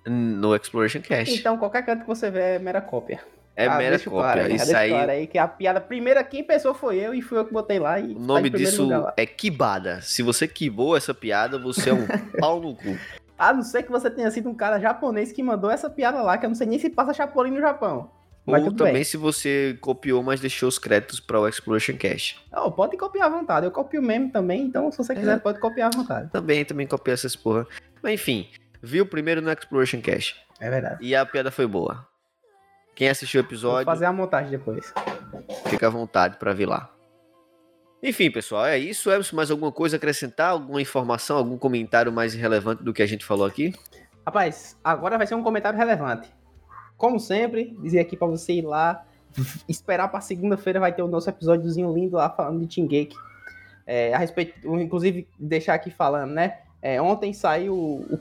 [0.06, 1.34] No Exploration Cast.
[1.40, 3.22] Então, qualquer canto que você vê é mera cópia.
[3.56, 4.12] é Ah, mera cópia.
[4.12, 4.90] claro Isso deixa aí.
[4.90, 7.80] claro aí que a piada primeira quem pensou foi eu e fui eu que botei
[7.80, 10.02] lá e O tá nome primeiro disso é Kibada.
[10.02, 12.06] Se você quibou essa piada, você é um
[12.40, 12.98] pau no cu.
[13.38, 16.38] A não ser que você tenha sido um cara japonês que mandou essa piada lá,
[16.38, 18.10] que eu não sei nem se passa Chapolin no Japão.
[18.46, 19.04] Mas Ou também bem.
[19.06, 22.44] se você copiou, mas deixou os créditos para o Exploration Cast.
[22.52, 23.66] Não, pode copiar à vontade.
[23.66, 26.30] Eu copio meme também, então se você quiser pode copiar à vontade.
[26.30, 27.66] Também, também copiei essas porra.
[28.02, 28.48] Mas enfim,
[28.84, 30.36] viu primeiro no Exploration Cast.
[30.60, 30.98] É verdade.
[31.04, 32.06] E a piada foi boa.
[32.94, 34.94] Quem assistiu o Vou episódio, fazer a montagem depois.
[35.68, 36.92] fica à vontade para vir lá.
[38.04, 39.10] Enfim, pessoal, é isso.
[39.10, 40.52] Emerson, mais alguma coisa a acrescentar?
[40.52, 43.74] Alguma informação, algum comentário mais relevante do que a gente falou aqui?
[44.26, 46.30] Rapaz, agora vai ser um comentário relevante.
[46.98, 49.06] Como sempre, dizer aqui pra você ir lá,
[49.68, 53.16] esperar pra segunda-feira vai ter o nosso episódiozinho lindo lá falando de Shingeki.
[53.88, 56.60] É, a respeito, inclusive, deixar aqui falando, né?
[56.82, 58.20] É, ontem saiu o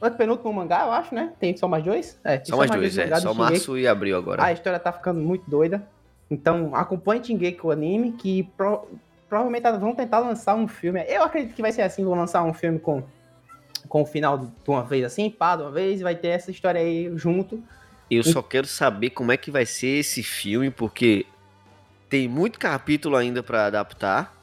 [0.00, 1.32] o penúltimo mangá, eu acho, né?
[1.40, 2.18] Tem só mais dois?
[2.22, 3.20] É, tem Só mais dois, mangá é.
[3.20, 4.44] Só março e abril agora.
[4.44, 5.86] A história tá ficando muito doida.
[6.30, 8.88] Então, acompanhe Shingeki o anime, que pro-
[9.28, 11.02] provavelmente vão tentar lançar um filme.
[11.08, 13.02] Eu acredito que vai ser assim, vão lançar um filme com,
[13.88, 16.50] com o final de uma vez assim, pá, de uma vez, e vai ter essa
[16.50, 17.62] história aí junto.
[18.10, 21.26] Eu só quero saber como é que vai ser esse filme, porque
[22.08, 24.34] tem muito capítulo ainda pra adaptar.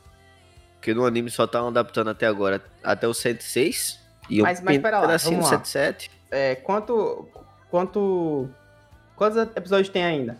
[0.75, 4.02] Porque no anime só estão adaptando até agora, até o 106.
[4.29, 5.49] E Mas- mas pera lá, vamos lá.
[5.49, 6.11] 77.
[6.31, 7.27] É, quanto.
[7.69, 8.49] Quanto.
[9.15, 10.37] Quantos episódios tem ainda?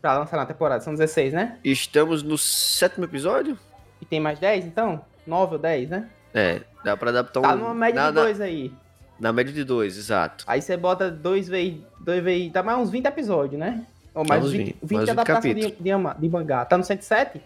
[0.00, 0.82] Pra lançar na temporada?
[0.82, 1.58] São 16, né?
[1.64, 3.58] Estamos no sétimo episódio?
[4.00, 5.02] E tem mais 10, então?
[5.26, 6.08] 9 ou 10, né?
[6.34, 7.50] É, dá pra adaptar tá um.
[7.50, 8.72] Tá numa média na, de 2 aí.
[9.18, 10.44] Na média de 2, exato.
[10.46, 11.80] Aí você bota 2 vezes.
[12.00, 12.52] 2 vezes.
[12.52, 13.84] Dá mais uns 20 episódios, né?
[14.14, 16.64] Ou mais uns 20, 20, 20 adaptações de, de, de, mangá.
[16.64, 17.40] Tá no 107?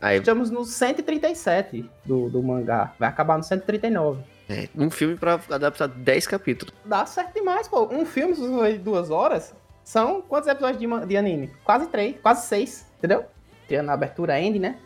[0.00, 0.18] Aí...
[0.18, 2.92] Estamos no 137 do, do mangá.
[2.98, 4.22] Vai acabar no 139.
[4.48, 6.74] É, um filme pra adaptar 10 capítulos.
[6.84, 7.88] Dá certo demais, pô.
[7.90, 11.50] Um filme, de duas horas, são quantos episódios de, de anime?
[11.64, 13.24] Quase três, quase seis, entendeu?
[13.66, 14.76] Tendo a abertura end, né?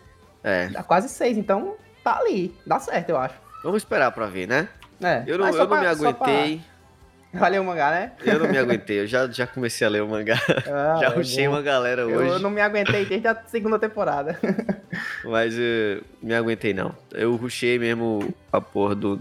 [0.45, 0.69] É.
[0.69, 2.57] Dá quase seis, então tá ali.
[2.65, 3.35] Dá certo, eu acho.
[3.63, 4.69] Vamos esperar pra ver, né?
[5.03, 5.25] É.
[5.27, 6.61] Eu não, eu não me aguentei.
[7.33, 8.13] Valeu o mangá, né?
[8.25, 10.41] Eu não me aguentei, eu já, já comecei a ler o mangá.
[10.67, 12.31] Ah, já é ruxei uma galera hoje.
[12.31, 14.39] Eu não me aguentei desde a segunda temporada.
[15.25, 16.95] Mas eu me aguentei não.
[17.13, 19.21] Eu ruxei mesmo a porra do,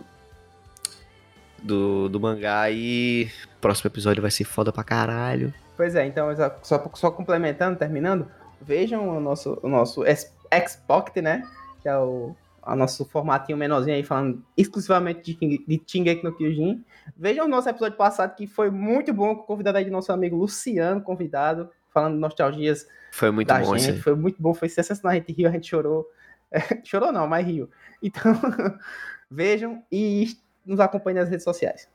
[1.61, 5.53] do, do mangá e o próximo episódio vai ser foda pra caralho.
[5.75, 6.27] Pois é, então,
[6.63, 8.27] só, só complementando, terminando,
[8.61, 10.03] vejam o nosso, o nosso
[10.49, 11.43] X-Pocket, né?
[11.81, 12.35] Que é o,
[12.65, 16.83] o nosso formatinho menorzinho aí, falando exclusivamente de, de Shingeki no Kyojin.
[17.15, 20.11] Vejam o nosso episódio passado, que foi muito bom, com o convidado aí de nosso
[20.11, 24.01] amigo Luciano, convidado, falando nostalgias Foi muito bom, gente.
[24.01, 26.07] Foi muito bom, foi sensacional, a gente riu, a gente chorou.
[26.51, 27.69] É, chorou não, mas riu.
[28.01, 28.33] Então,
[29.29, 30.37] vejam e
[30.67, 31.87] nos acompanhem nas redes sociais.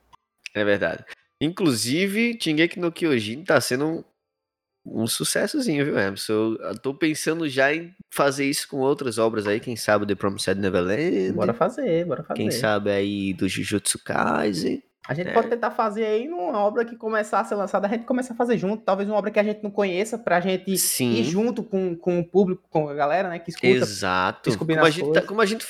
[0.54, 1.04] É verdade.
[1.40, 4.04] Inclusive, Shingeki no Kyojin tá sendo um,
[5.02, 6.56] um sucessozinho, viu, Emerson?
[6.60, 10.60] Eu tô pensando já em fazer isso com outras obras aí, quem sabe The Promised
[10.60, 11.32] Neverland.
[11.32, 12.40] Bora fazer, bora fazer.
[12.40, 14.82] Quem sabe aí do Jujutsu Kaisen.
[15.08, 15.32] A gente é.
[15.32, 18.36] pode tentar fazer aí numa obra que começar a ser lançada, a gente começa a
[18.36, 21.14] fazer junto, talvez uma obra que a gente não conheça, pra gente Sim.
[21.14, 23.66] ir junto com, com o público, com a galera, né, que escuta.
[23.66, 24.56] Exato.
[24.56, 25.66] Como a, gente, tá, como a gente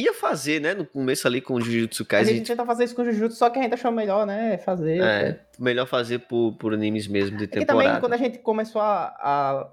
[0.00, 2.34] ia fazer, né, no começo ali com o Jujutsu Kaisen.
[2.34, 4.58] A gente tenta fazer isso com o Jujutsu, só que a gente achou melhor, né,
[4.58, 5.00] fazer.
[5.00, 7.80] É, melhor fazer por, por animes mesmo de temporada.
[7.80, 9.14] E também, quando a gente começou a,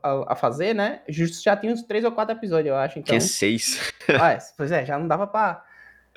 [0.03, 3.17] a, a fazer, né, Jujutsu já tinha uns três ou quatro episódios, eu acho, então...
[3.17, 3.91] Tinha seis.
[4.22, 5.63] ah, é, pois é, já não dava pra...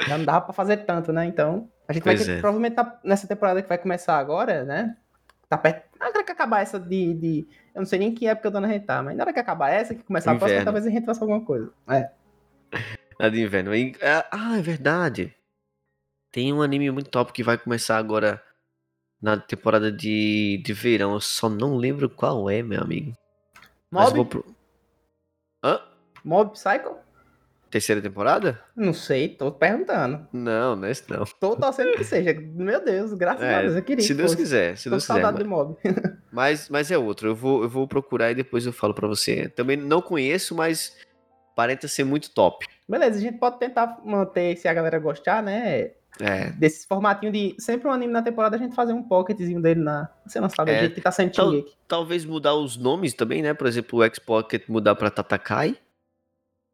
[0.06, 1.70] Já não dava pra fazer tanto, né, então...
[1.88, 2.40] A gente pois vai ter, é.
[2.40, 4.94] provavelmente tá nessa temporada que vai começar agora, né,
[5.48, 5.82] tá perto...
[5.98, 7.14] Na hora que acabar essa de...
[7.14, 7.48] de...
[7.74, 9.40] Eu não sei nem que época do ano a gente tá, mas na hora que
[9.40, 10.44] acabar essa, que começar Inverno.
[10.44, 11.72] a próxima, talvez a gente faça alguma coisa.
[11.88, 12.10] É.
[13.18, 13.74] A de inverno.
[13.74, 15.34] É, ah, é verdade.
[16.32, 18.42] Tem um anime muito top que vai começar agora
[19.22, 21.14] na temporada de, de verão.
[21.14, 23.16] Eu só não lembro qual é, meu amigo.
[23.90, 24.24] Mob?
[24.24, 24.44] Pro...
[25.62, 25.80] Hã?
[26.24, 26.96] Mob Psycho?
[27.70, 28.62] Terceira temporada?
[28.76, 30.28] Não sei, tô perguntando.
[30.32, 31.24] Não, não é isso não.
[31.24, 32.32] Tô torcendo que seja.
[32.32, 34.04] Meu Deus, graças é, a Deus, eu queria.
[34.04, 34.36] Se Deus fosse.
[34.36, 35.32] quiser, se tô Deus quiser.
[35.32, 35.76] de Mob.
[36.30, 37.30] mas, mas é outro.
[37.30, 39.48] Eu vou, eu vou procurar e depois eu falo para você.
[39.48, 40.96] Também não conheço, mas
[41.56, 42.64] parenta ser muito top.
[42.88, 45.92] Beleza, a gente pode tentar manter, se a galera gostar, né?
[46.20, 46.50] É.
[46.52, 50.08] Desse formatinho de sempre um anime na temporada, a gente fazer um pocketzinho dele na.
[50.26, 51.50] Você não sabe, é, jeito que tá sendo tal,
[51.88, 53.52] Talvez mudar os nomes também, né?
[53.52, 55.76] Por exemplo, o X-Pocket mudar pra Tatakai.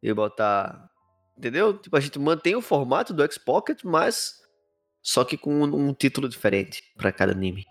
[0.03, 0.91] E botar.
[1.37, 1.77] Entendeu?
[1.79, 4.41] Tipo, a gente mantém o formato do X-Pocket, mas.
[5.03, 7.65] Só que com um, um título diferente para cada anime.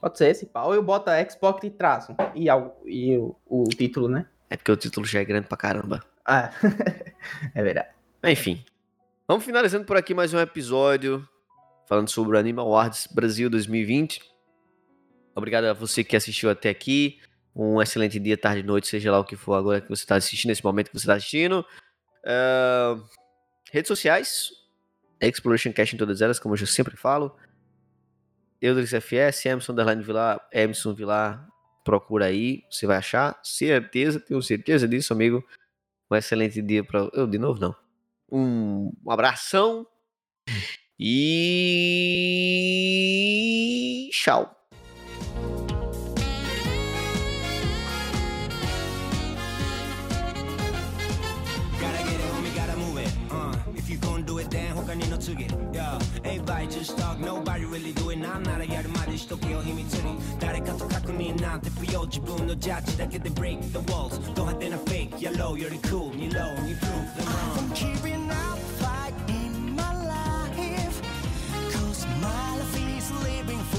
[0.00, 0.74] Pode ser esse pau.
[0.74, 2.16] Eu boto X-Pocket e traço.
[2.34, 2.46] E,
[2.86, 4.26] e o, o título, né?
[4.48, 6.02] É porque o título já é grande pra caramba.
[6.24, 6.50] Ah,
[7.54, 7.88] é verdade.
[8.24, 8.64] Enfim.
[9.26, 11.26] Vamos finalizando por aqui mais um episódio
[11.86, 14.22] falando sobre o Animal Awards Brasil 2020.
[15.34, 17.18] Obrigado a você que assistiu até aqui.
[17.54, 20.50] Um excelente dia, tarde, noite, seja lá o que for agora que você está assistindo,
[20.50, 21.66] nesse momento que você está assistindo.
[22.24, 23.02] Uh,
[23.72, 24.50] redes sociais,
[25.20, 27.36] Exploration Cash em todas elas, como eu sempre falo.
[28.62, 31.48] Eudrix FS, Emerson Underline Vilar, Emerson Vilar,
[31.84, 35.44] procura aí, você vai achar, certeza, tenho certeza disso, amigo.
[36.10, 37.08] Um excelente dia para.
[37.12, 37.74] Eu, de novo, não.
[38.30, 39.86] Um abração.
[40.98, 41.70] E.
[44.12, 44.56] Tchau.
[56.24, 58.10] Everybody just talk, nobody really do.
[58.10, 58.86] I'm not a yard
[59.19, 68.59] しとけよ秘密に誰かと確認なんて不要自分のジャッジだけで break the walls ド派手なフェイクやろうより cool に low に prove them wrong I'm keeping up
[68.79, 71.01] fight in my life
[71.71, 73.78] Cause my life is living